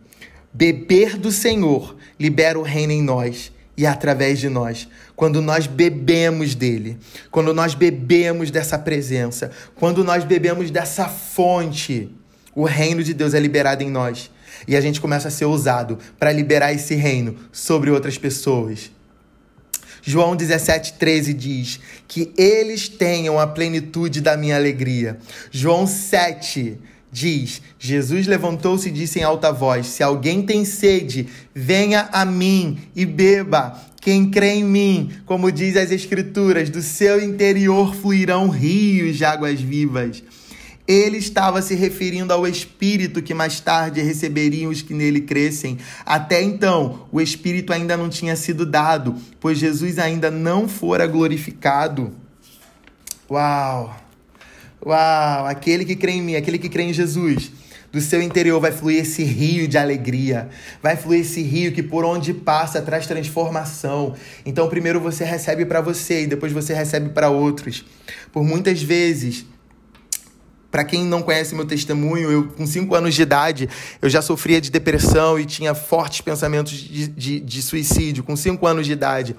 Beber 0.54 1.18
do 1.18 1.34
Senhor 1.34 1.98
libera 2.18 2.58
o 2.58 2.62
reino 2.64 2.94
em 2.94 3.04
nós 3.04 3.52
e 3.76 3.86
através 3.86 4.40
de 4.40 4.50
nós. 4.50 4.88
Quando 5.16 5.42
nós 5.42 5.68
bebemos 5.68 6.56
dele, 6.56 6.98
quando 7.32 7.54
nós 7.54 7.74
bebemos 7.76 8.52
dessa 8.52 8.78
presença, 8.78 9.52
quando 9.76 10.04
nós 10.04 10.24
bebemos 10.24 10.70
dessa 10.70 11.08
fonte, 11.08 12.10
o 12.56 12.66
reino 12.66 13.04
de 13.04 13.14
Deus 13.14 13.34
é 13.34 13.40
liberado 13.40 13.84
em 13.84 13.90
nós. 13.90 14.30
E 14.68 14.76
a 14.76 14.82
gente 14.82 15.02
começa 15.02 15.28
a 15.28 15.32
ser 15.32 15.46
usado 15.46 15.98
para 16.18 16.32
liberar 16.32 16.74
esse 16.74 16.96
reino 16.96 17.36
sobre 17.52 17.90
outras 17.90 18.18
pessoas. 18.18 18.92
João 20.06 20.36
17,13 20.36 21.34
diz 21.34 21.80
que 22.08 22.34
eles 22.38 22.90
tenham 22.90 23.40
a 23.40 23.48
plenitude 23.48 24.20
da 24.20 24.36
minha 24.36 24.56
alegria. 24.56 25.18
João 25.50 25.88
7 25.88 26.78
diz: 27.14 27.62
Jesus 27.78 28.26
levantou-se 28.26 28.90
e 28.90 28.92
disse 28.92 29.20
em 29.20 29.24
alta 29.24 29.52
voz: 29.52 29.86
Se 29.86 30.02
alguém 30.02 30.42
tem 30.42 30.66
sede, 30.66 31.28
venha 31.54 32.10
a 32.12 32.26
mim 32.26 32.80
e 32.96 33.06
beba. 33.06 33.80
Quem 34.02 34.30
crê 34.30 34.56
em 34.56 34.66
mim, 34.66 35.12
como 35.26 35.50
diz 35.50 35.78
as 35.78 35.92
Escrituras, 35.92 36.70
do 36.70 36.82
seu 36.82 37.24
interior 37.24 37.96
fluirão 37.96 38.50
rios 38.50 39.16
de 39.16 39.24
águas 39.24 39.62
vivas. 39.62 40.22
Ele 40.86 41.18
estava 41.18 41.62
se 41.62 41.74
referindo 41.76 42.34
ao 42.34 42.46
Espírito 42.46 43.22
que 43.22 43.34
mais 43.34 43.62
tarde 43.62 44.02
receberiam 44.02 44.70
os 44.70 44.82
que 44.82 44.94
nele 44.94 45.22
crescem. 45.22 45.78
Até 46.06 46.42
então, 46.42 47.08
o 47.10 47.22
Espírito 47.22 47.72
ainda 47.72 47.96
não 47.96 48.10
tinha 48.10 48.36
sido 48.36 48.66
dado, 48.66 49.16
pois 49.40 49.58
Jesus 49.58 49.98
ainda 49.98 50.30
não 50.30 50.68
fora 50.68 51.08
glorificado. 51.08 52.12
Uau! 53.32 54.03
Uau! 54.86 55.46
Aquele 55.46 55.86
que 55.86 55.96
crê 55.96 56.14
em 56.14 56.22
mim, 56.22 56.36
aquele 56.36 56.58
que 56.58 56.68
crê 56.68 56.84
em 56.84 56.94
Jesus, 56.94 57.52
do 57.92 58.02
seu 58.02 58.22
interior 58.22 58.60
vai 58.60 58.72
fluir 58.72 59.02
esse 59.02 59.24
rio 59.24 59.68
de 59.68 59.78
alegria, 59.78 60.50
vai 60.82 60.98
fluir 60.98 61.22
esse 61.22 61.44
rio 61.44 61.72
que 61.72 61.84
por 61.84 62.04
onde 62.04 62.34
passa 62.34 62.82
traz 62.82 63.06
transformação. 63.06 64.16
Então, 64.46 64.68
primeiro 64.68 65.00
você 65.00 65.24
recebe 65.24 65.64
para 65.64 65.80
você 65.80 66.24
e 66.24 66.28
depois 66.28 66.52
você 66.52 66.74
recebe 66.74 67.10
para 67.10 67.30
outros. 67.30 67.86
Por 68.32 68.44
muitas 68.44 68.82
vezes, 68.82 69.46
para 70.72 70.84
quem 70.84 71.06
não 71.06 71.22
conhece 71.22 71.54
meu 71.54 71.66
testemunho, 71.66 72.32
eu 72.32 72.48
com 72.48 72.66
5 72.66 72.96
anos 72.96 73.14
de 73.14 73.22
idade, 73.22 73.70
eu 74.02 74.10
já 74.10 74.24
sofria 74.24 74.60
de 74.60 74.72
depressão 74.72 75.40
e 75.40 75.46
tinha 75.46 75.76
fortes 75.76 76.22
pensamentos 76.22 76.74
de, 76.74 77.08
de, 77.08 77.40
de 77.40 77.62
suicídio, 77.62 78.24
com 78.24 78.36
5 78.36 78.66
anos 78.66 78.88
de 78.88 78.92
idade. 78.92 79.36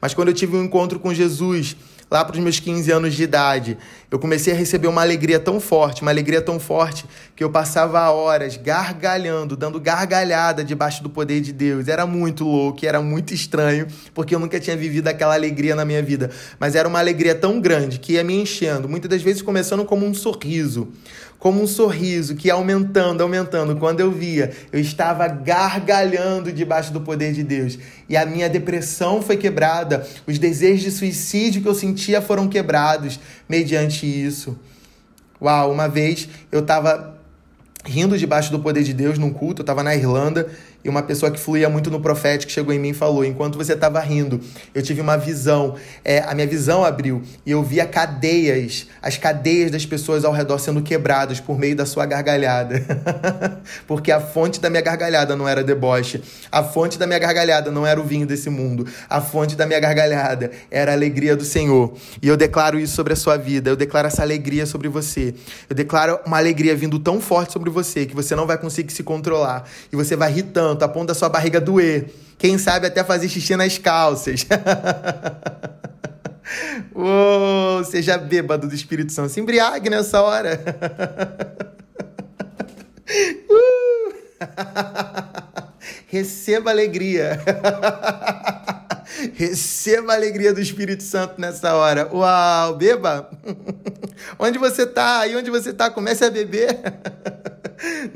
Mas 0.00 0.14
quando 0.14 0.28
eu 0.28 0.34
tive 0.34 0.56
um 0.56 0.62
encontro 0.62 1.00
com 1.00 1.12
Jesus, 1.12 1.76
lá 2.10 2.24
para 2.24 2.34
os 2.34 2.40
meus 2.40 2.60
15 2.60 2.90
anos 2.90 3.14
de 3.14 3.22
idade, 3.22 3.76
eu 4.10 4.18
comecei 4.18 4.52
a 4.52 4.56
receber 4.56 4.86
uma 4.86 5.02
alegria 5.02 5.40
tão 5.40 5.58
forte, 5.58 6.02
uma 6.02 6.10
alegria 6.10 6.40
tão 6.40 6.60
forte, 6.60 7.04
que 7.34 7.42
eu 7.42 7.50
passava 7.50 8.08
horas 8.10 8.56
gargalhando, 8.56 9.56
dando 9.56 9.80
gargalhada 9.80 10.64
debaixo 10.64 11.02
do 11.02 11.10
poder 11.10 11.40
de 11.40 11.52
Deus. 11.52 11.88
Era 11.88 12.06
muito 12.06 12.44
louco, 12.44 12.86
era 12.86 13.02
muito 13.02 13.34
estranho, 13.34 13.86
porque 14.14 14.34
eu 14.34 14.38
nunca 14.38 14.60
tinha 14.60 14.76
vivido 14.76 15.08
aquela 15.08 15.34
alegria 15.34 15.74
na 15.74 15.84
minha 15.84 16.02
vida. 16.02 16.30
Mas 16.58 16.76
era 16.76 16.88
uma 16.88 17.00
alegria 17.00 17.34
tão 17.34 17.60
grande 17.60 17.98
que 17.98 18.12
ia 18.12 18.22
me 18.22 18.34
enchendo, 18.34 18.88
muitas 18.88 19.10
das 19.10 19.22
vezes 19.22 19.42
começando 19.42 19.84
como 19.84 20.06
um 20.06 20.14
sorriso 20.14 20.88
como 21.38 21.62
um 21.62 21.66
sorriso 21.66 22.34
que 22.34 22.50
aumentando, 22.50 23.22
aumentando. 23.22 23.76
Quando 23.76 24.00
eu 24.00 24.10
via, 24.10 24.52
eu 24.72 24.80
estava 24.80 25.28
gargalhando 25.28 26.52
debaixo 26.52 26.92
do 26.92 27.00
poder 27.00 27.32
de 27.32 27.42
Deus. 27.42 27.78
E 28.08 28.16
a 28.16 28.24
minha 28.24 28.48
depressão 28.48 29.22
foi 29.22 29.36
quebrada, 29.36 30.06
os 30.26 30.38
desejos 30.38 30.82
de 30.82 30.90
suicídio 30.90 31.62
que 31.62 31.68
eu 31.68 31.74
sentia 31.74 32.22
foram 32.22 32.48
quebrados 32.48 33.20
mediante 33.48 34.06
isso. 34.06 34.58
Uau, 35.40 35.70
uma 35.70 35.88
vez 35.88 36.28
eu 36.50 36.60
estava 36.60 37.16
rindo 37.84 38.18
debaixo 38.18 38.50
do 38.50 38.58
poder 38.58 38.82
de 38.82 38.92
Deus 38.92 39.18
num 39.18 39.32
culto, 39.32 39.60
eu 39.60 39.64
estava 39.64 39.82
na 39.82 39.94
Irlanda 39.94 40.50
e 40.86 40.88
uma 40.88 41.02
pessoa 41.02 41.32
que 41.32 41.40
fluía 41.40 41.68
muito 41.68 41.90
no 41.90 41.98
profético 41.98 42.52
chegou 42.52 42.72
em 42.72 42.78
mim 42.78 42.90
e 42.90 42.94
falou: 42.94 43.24
enquanto 43.24 43.58
você 43.58 43.72
estava 43.72 43.98
rindo, 43.98 44.40
eu 44.72 44.80
tive 44.80 45.00
uma 45.00 45.18
visão. 45.18 45.74
É, 46.04 46.20
a 46.20 46.32
minha 46.32 46.46
visão 46.46 46.84
abriu 46.84 47.22
e 47.44 47.50
eu 47.50 47.60
via 47.60 47.84
cadeias, 47.84 48.86
as 49.02 49.18
cadeias 49.18 49.72
das 49.72 49.84
pessoas 49.84 50.24
ao 50.24 50.32
redor 50.32 50.60
sendo 50.60 50.80
quebradas 50.80 51.40
por 51.40 51.58
meio 51.58 51.74
da 51.74 51.84
sua 51.84 52.06
gargalhada. 52.06 52.84
Porque 53.88 54.12
a 54.12 54.20
fonte 54.20 54.60
da 54.60 54.70
minha 54.70 54.80
gargalhada 54.80 55.34
não 55.34 55.48
era 55.48 55.64
deboche. 55.64 56.22
A 56.52 56.62
fonte 56.62 56.96
da 56.96 57.04
minha 57.04 57.18
gargalhada 57.18 57.72
não 57.72 57.84
era 57.84 58.00
o 58.00 58.04
vinho 58.04 58.26
desse 58.26 58.48
mundo. 58.48 58.86
A 59.10 59.20
fonte 59.20 59.56
da 59.56 59.66
minha 59.66 59.80
gargalhada 59.80 60.52
era 60.70 60.92
a 60.92 60.94
alegria 60.94 61.34
do 61.34 61.44
Senhor. 61.44 61.94
E 62.22 62.28
eu 62.28 62.36
declaro 62.36 62.78
isso 62.78 62.94
sobre 62.94 63.12
a 63.12 63.16
sua 63.16 63.36
vida. 63.36 63.70
Eu 63.70 63.76
declaro 63.76 64.06
essa 64.06 64.22
alegria 64.22 64.64
sobre 64.66 64.88
você. 64.88 65.34
Eu 65.68 65.74
declaro 65.74 66.20
uma 66.24 66.38
alegria 66.38 66.76
vindo 66.76 67.00
tão 67.00 67.20
forte 67.20 67.52
sobre 67.52 67.70
você 67.70 68.06
que 68.06 68.14
você 68.14 68.36
não 68.36 68.46
vai 68.46 68.56
conseguir 68.56 68.92
se 68.92 69.02
controlar. 69.02 69.68
E 69.92 69.96
você 69.96 70.14
vai 70.14 70.30
rir 70.30 70.44
tanto, 70.76 70.84
a 70.84 70.88
ponto 70.88 71.08
da 71.08 71.14
sua 71.14 71.28
barriga 71.28 71.60
doer. 71.60 72.12
Quem 72.38 72.58
sabe 72.58 72.86
até 72.86 73.02
fazer 73.02 73.28
xixi 73.28 73.56
nas 73.56 73.78
calças. 73.78 74.46
Uou, 76.94 77.82
seja 77.84 78.16
bêbado 78.18 78.68
do 78.68 78.74
Espírito 78.74 79.12
Santo. 79.12 79.30
Se 79.30 79.40
embriague 79.40 79.90
nessa 79.90 80.22
hora. 80.22 80.60
uh! 83.50 84.14
Receba 86.08 86.70
alegria. 86.70 87.40
Receba 89.34 90.12
a 90.12 90.16
alegria 90.16 90.52
do 90.52 90.60
Espírito 90.60 91.02
Santo 91.02 91.40
nessa 91.40 91.74
hora. 91.74 92.08
Uau, 92.12 92.76
beba. 92.76 93.30
Onde 94.38 94.58
você 94.58 94.86
tá? 94.86 95.26
E 95.26 95.36
onde 95.36 95.50
você 95.50 95.72
tá? 95.72 95.90
Comece 95.90 96.24
a 96.24 96.30
beber. 96.30 96.78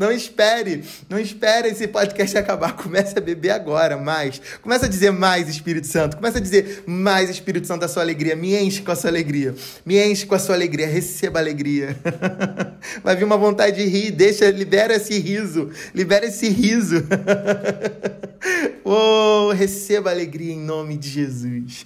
Não 0.00 0.10
espere, 0.10 0.82
não 1.10 1.18
espere 1.18 1.68
esse 1.68 1.86
podcast 1.86 2.38
acabar. 2.38 2.72
Comece 2.82 3.18
a 3.18 3.20
beber 3.20 3.50
agora, 3.50 3.98
mais. 3.98 4.40
Comece 4.62 4.86
a 4.86 4.88
dizer 4.88 5.10
mais, 5.10 5.46
Espírito 5.46 5.86
Santo. 5.86 6.16
Comece 6.16 6.38
a 6.38 6.40
dizer 6.40 6.84
mais, 6.86 7.28
Espírito 7.28 7.66
Santo, 7.66 7.82
da 7.82 7.88
sua 7.88 8.02
alegria. 8.02 8.34
Me 8.34 8.56
enche 8.56 8.80
com 8.80 8.90
a 8.90 8.96
sua 8.96 9.10
alegria. 9.10 9.54
Me 9.84 10.02
enche 10.02 10.24
com 10.24 10.34
a 10.34 10.38
sua 10.38 10.54
alegria. 10.54 10.86
Receba 10.86 11.38
alegria. 11.38 11.98
Vai 13.04 13.14
vir 13.14 13.24
uma 13.24 13.36
vontade 13.36 13.76
de 13.76 13.90
rir. 13.90 14.10
Deixa, 14.10 14.50
libera 14.50 14.94
esse 14.94 15.18
riso. 15.18 15.68
Libera 15.94 16.24
esse 16.24 16.48
riso. 16.48 17.04
oh, 18.82 19.52
receba 19.52 20.08
alegria 20.08 20.54
em 20.54 20.60
nome 20.60 20.96
de 20.96 21.10
Jesus. 21.10 21.84